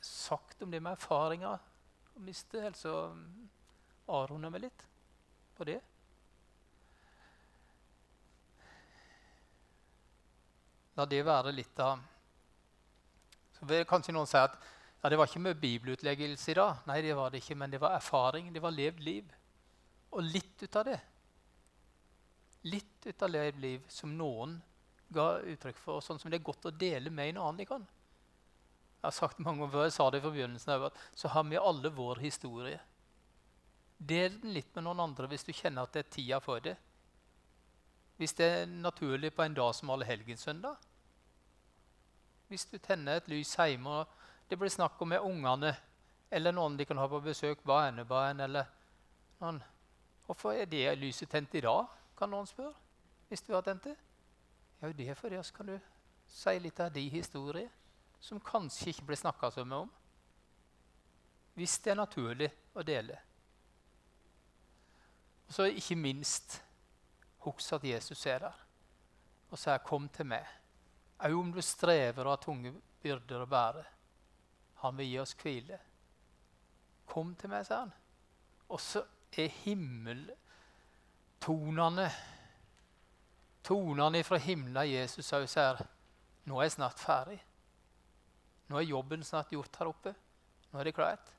sagt 0.00 0.62
om 0.64 0.70
det 0.72 0.80
med 0.80 0.96
erfaringer. 0.96 1.58
å 2.16 2.20
miste 2.24 2.60
helse. 2.60 2.88
så 2.88 3.12
avrunder 4.08 4.50
vi 4.50 4.62
litt 4.64 4.86
på 5.56 5.66
det. 5.68 5.80
La 10.96 11.06
det 11.06 11.20
være 11.24 11.52
litt 11.52 11.78
av 11.80 12.00
Så 13.58 13.68
vil 13.68 13.84
kanskje 13.84 14.12
noen 14.16 14.28
si 14.28 14.40
at 14.40 14.56
ja, 15.02 15.08
det 15.08 15.16
var 15.16 15.28
ikke 15.28 15.40
med 15.40 15.60
bibelutleggelse 15.60 16.50
i 16.50 16.56
dag. 16.56 16.80
Nei, 16.88 17.00
det 17.04 17.14
var 17.16 17.30
det 17.30 17.40
ikke, 17.40 17.56
men 17.56 17.70
det 17.72 17.80
var 17.80 17.94
erfaring. 17.96 18.50
Det 18.52 18.60
var 18.60 18.72
levd 18.72 19.00
liv. 19.04 19.30
Og 20.10 20.24
litt 20.24 20.64
ut 20.64 20.76
av 20.76 20.88
det 20.88 20.98
Litt 22.68 23.06
ut 23.06 23.22
av 23.22 23.30
levd 23.30 23.60
liv 23.62 23.84
som 23.88 24.12
noen 24.12 24.58
ga 25.14 25.26
uttrykk 25.52 25.78
for, 25.80 26.02
sånn 26.04 26.20
som 26.20 26.30
det 26.30 26.40
er 26.40 26.46
godt 26.46 26.68
å 26.68 26.74
dele 26.74 27.10
med 27.10 27.32
en 27.32 27.42
annen. 27.44 27.66
Kan. 27.68 27.86
Jeg 29.00 29.06
har 29.08 29.16
sagt 29.16 29.40
mange 29.40 29.62
ganger 29.62 29.72
før, 29.72 29.88
jeg 29.88 29.96
sa 29.96 30.06
det 30.10 30.20
i 30.20 30.24
forbegynnelsen 30.26 30.74
av, 30.74 30.86
at 30.90 31.02
så 31.16 31.32
har 31.32 31.46
vi 31.48 31.60
alle 31.60 31.92
vår 31.96 32.22
historie. 32.24 32.80
Del 33.96 34.38
den 34.40 34.54
litt 34.56 34.70
med 34.74 34.86
noen 34.86 35.02
andre 35.04 35.28
hvis 35.28 35.44
du 35.44 35.52
kjenner 35.52 35.84
at 35.84 35.92
det 35.96 36.04
er 36.04 36.14
tida 36.14 36.40
for 36.40 36.62
det. 36.64 36.76
Hvis 38.20 38.36
det 38.36 38.46
er 38.52 38.70
naturlig 38.70 39.32
på 39.36 39.44
en 39.44 39.56
dag 39.56 39.74
som 39.76 39.92
allehelgenssøndag. 39.92 40.76
Hvis 42.48 42.66
du 42.68 42.78
tenner 42.82 43.20
et 43.20 43.28
lys 43.32 43.52
hjemme 43.56 44.02
og 44.02 44.18
det 44.50 44.58
blir 44.58 44.72
snakk 44.72 45.00
om 45.00 45.12
med 45.12 45.24
ungene 45.24 45.74
eller 46.30 46.54
noen 46.54 46.76
de 46.76 46.86
kan 46.86 46.98
ha 46.98 47.08
på 47.10 47.20
besøk, 47.24 47.62
barnebarn 47.66 48.40
eller 48.40 48.68
noen. 49.40 49.60
Hvorfor 50.26 50.54
er 50.54 50.68
det 50.70 50.98
lyset 50.98 51.30
tent 51.30 51.54
i 51.58 51.62
dag, 51.64 51.88
kan 52.18 52.30
noen 52.30 52.46
spørre. 52.46 52.76
Hvis 53.28 53.42
du 53.46 53.54
har 53.54 53.64
tent 53.66 53.88
det. 53.88 53.96
Ja, 54.80 54.92
det 54.92 55.08
er 55.08 55.14
fordi 55.14 55.36
oss 55.36 55.50
kan 55.50 55.66
du 55.66 55.80
si 56.30 56.58
litt 56.58 56.80
av 56.80 56.92
din 56.92 57.10
historie, 57.12 57.68
som 58.20 58.40
kanskje 58.40 58.90
ikke 58.90 59.04
blir 59.10 59.20
snakka 59.20 59.50
så 59.52 59.64
mye 59.64 59.82
om. 59.84 59.90
Hvis 61.58 61.78
det 61.84 61.92
er 61.92 62.00
naturlig 62.00 62.48
å 62.74 62.82
dele. 62.86 63.18
Og 65.48 65.54
så 65.54 65.62
ikke 65.68 65.96
minst 65.98 66.62
husk 67.44 67.72
at 67.76 67.84
Jesus 67.84 68.26
er 68.26 68.38
der 68.46 68.56
og 69.50 69.58
sier 69.58 69.78
'kom 69.78 70.08
til 70.08 70.26
meg'. 70.26 70.46
Òg 71.18 71.40
om 71.40 71.52
du 71.52 71.62
strever 71.62 72.24
og 72.24 72.30
har 72.30 72.36
tunge 72.36 72.74
byrder 73.02 73.42
å 73.42 73.46
bære. 73.46 73.84
Han 74.74 74.96
vil 74.96 75.06
gi 75.06 75.18
oss 75.18 75.34
hvile. 75.34 75.78
Kom 77.06 77.34
til 77.34 77.50
meg, 77.50 77.66
sier 77.66 77.78
han. 77.78 77.92
Og 78.68 78.80
så 78.80 79.04
er 79.36 79.48
himmeltonene 79.48 82.10
Tonene 83.64 84.22
fra 84.24 84.38
himmelen 84.40 84.88
Jesus 84.88 85.26
sa 85.26 85.40
oss 85.42 85.58
her 85.60 85.82
nå 86.48 86.58
er 86.58 86.66
jeg 86.66 86.76
snart 86.78 86.98
ferdig. 86.98 87.38
Nå 88.70 88.78
er 88.78 88.88
jobben 88.88 89.22
snart 89.26 89.52
gjort 89.52 89.76
her 89.78 89.90
oppe. 89.90 90.14
Nå 90.70 90.80
er 90.80 90.88
det 90.88 90.96
klart. 90.96 91.32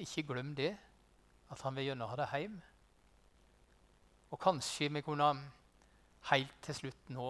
Ikke 0.00 0.24
glem 0.32 0.54
det, 0.56 0.72
at 1.52 1.62
han 1.62 1.76
vil 1.76 1.90
gjerne 1.90 2.08
ha 2.08 2.18
deg 2.18 2.34
hjem. 2.36 2.58
Og 4.32 4.40
kanskje 4.40 4.88
vi 4.92 5.04
kunne 5.04 5.28
helt 6.30 6.54
til 6.64 6.78
slutt 6.78 7.12
nå 7.12 7.28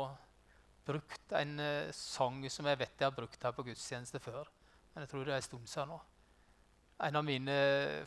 brukt 0.86 1.34
en 1.38 1.58
uh, 1.62 1.92
sang 1.94 2.42
som 2.50 2.66
jeg 2.66 2.78
vet 2.80 2.98
jeg 2.98 3.06
har 3.06 3.14
brukt 3.14 3.44
her 3.44 3.54
på 3.54 3.64
gudstjeneste 3.66 4.20
før. 4.22 4.48
Men 4.92 5.04
jeg 5.04 5.12
tror 5.12 5.24
det 5.26 5.34
er 5.34 5.42
en 5.42 5.46
stund 5.46 5.70
siden 5.70 5.94
nå. 5.94 6.00
En 7.02 7.18
av 7.18 7.24
mine 7.26 7.54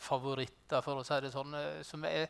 favoritter, 0.00 0.80
for 0.84 1.00
å 1.00 1.04
si 1.04 1.18
det 1.20 1.32
sånn, 1.34 1.52
eh, 1.58 1.80
som 1.84 2.04
jeg, 2.06 2.28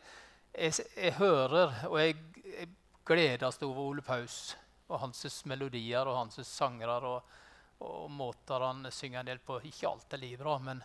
jeg, 0.51 0.73
jeg 0.97 1.13
hører 1.15 1.75
og 1.87 1.99
jeg, 2.01 2.17
jeg 2.43 2.67
gledes 3.07 3.61
over 3.63 3.81
Ole 3.87 4.03
Paus 4.03 4.55
og 4.87 4.99
hans 5.01 5.45
melodier 5.47 6.07
og 6.07 6.17
hans 6.19 6.39
sangere 6.47 6.97
og, 7.07 7.35
og, 7.83 8.09
måter 8.11 8.63
han 8.63 8.87
synger 8.91 9.21
en 9.21 9.29
del 9.31 9.39
på. 9.43 9.59
Ikke 9.63 9.89
alt 9.89 10.13
er 10.17 10.25
bra, 10.39 10.57
men 10.59 10.83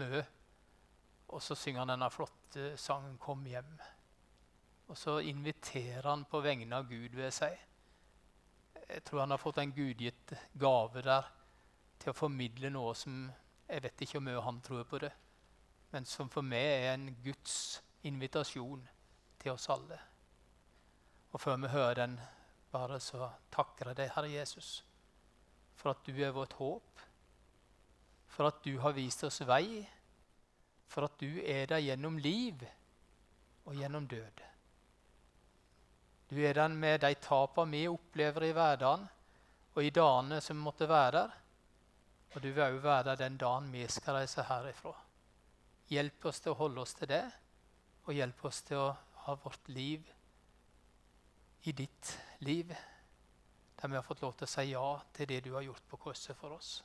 mye. 0.00 0.24
Og 1.34 1.42
så 1.42 1.56
synger 1.58 1.84
han 1.84 1.94
denne 1.94 2.10
flotte 2.10 2.76
sangen 2.76 3.18
'Kom 3.18 3.44
hjem'. 3.46 3.82
Og 4.88 4.96
så 4.98 5.18
inviterer 5.20 6.08
han 6.08 6.24
på 6.24 6.40
vegne 6.40 6.76
av 6.76 6.88
Gud, 6.88 7.14
ved 7.14 7.30
seg. 7.32 7.58
Jeg 8.88 9.04
tror 9.04 9.20
han 9.20 9.30
har 9.30 9.38
fått 9.38 9.58
en 9.58 9.72
gudgitt 9.72 10.34
gave 10.52 11.02
der 11.02 11.24
til 11.98 12.10
å 12.10 12.16
formidle 12.16 12.70
noe 12.70 12.94
som 12.94 13.32
Jeg 13.68 13.82
vet 13.82 14.02
ikke 14.02 14.18
hvor 14.18 14.26
mye 14.26 14.40
han 14.44 14.60
tror 14.60 14.84
på 14.84 14.98
det, 14.98 15.12
men 15.90 16.04
som 16.04 16.28
for 16.28 16.42
meg 16.42 16.60
er 16.60 16.90
en 16.92 17.16
Guds 17.24 17.80
invitasjon 18.02 18.82
til 19.40 19.52
oss 19.52 19.70
alle. 19.72 20.13
Og 21.34 21.42
før 21.42 21.58
vi 21.58 21.72
hører 21.72 21.98
den, 21.98 22.14
bare 22.70 23.00
så 23.02 23.28
takker 23.54 23.90
jeg 23.90 23.98
deg, 23.98 24.12
Herre 24.14 24.30
Jesus, 24.30 24.84
for 25.74 25.90
at 25.90 26.06
du 26.06 26.14
er 26.22 26.34
vårt 26.34 26.54
håp, 26.60 27.02
for 28.30 28.50
at 28.50 28.62
du 28.62 28.78
har 28.82 28.94
vist 28.94 29.26
oss 29.26 29.40
vei, 29.46 29.82
for 30.86 31.08
at 31.08 31.18
du 31.18 31.40
er 31.42 31.66
der 31.70 31.82
gjennom 31.82 32.18
liv 32.22 32.62
og 33.66 33.74
gjennom 33.74 34.06
død. 34.10 34.42
Du 36.30 36.38
er 36.38 36.54
den 36.56 36.78
med 36.80 37.02
de 37.02 37.12
tapene 37.22 37.74
vi 37.74 37.84
opplever 37.90 38.46
i 38.46 38.54
hverdagen 38.54 39.04
og 39.74 39.82
i 39.82 39.92
dagene 39.94 40.40
som 40.42 40.62
måtte 40.62 40.88
være 40.88 41.12
der. 41.18 41.38
Og 42.34 42.42
du 42.42 42.48
vil 42.50 42.64
òg 42.64 42.80
være 42.82 43.04
der 43.10 43.22
den 43.26 43.36
dagen 43.38 43.70
vi 43.74 43.84
skal 43.90 44.20
reise 44.20 44.42
herifra. 44.48 44.94
Hjelp 45.90 46.26
oss 46.30 46.40
til 46.42 46.54
å 46.54 46.58
holde 46.62 46.82
oss 46.82 46.94
til 46.98 47.10
det, 47.10 47.24
og 48.06 48.14
hjelp 48.16 48.44
oss 48.48 48.62
til 48.66 48.80
å 48.82 48.92
ha 49.26 49.34
vårt 49.44 49.68
liv 49.70 50.06
i 51.64 51.72
ditt 51.72 52.10
liv, 52.44 52.74
der 53.80 53.88
vi 53.88 53.96
har 53.96 54.04
fått 54.04 54.22
lov 54.22 54.34
til 54.36 54.46
å 54.46 54.52
si 54.52 54.64
ja 54.70 54.88
til 55.16 55.28
det 55.30 55.44
du 55.46 55.54
har 55.54 55.64
gjort 55.64 55.86
på 55.88 56.00
korset 56.08 56.36
for 56.36 56.56
oss. 56.58 56.82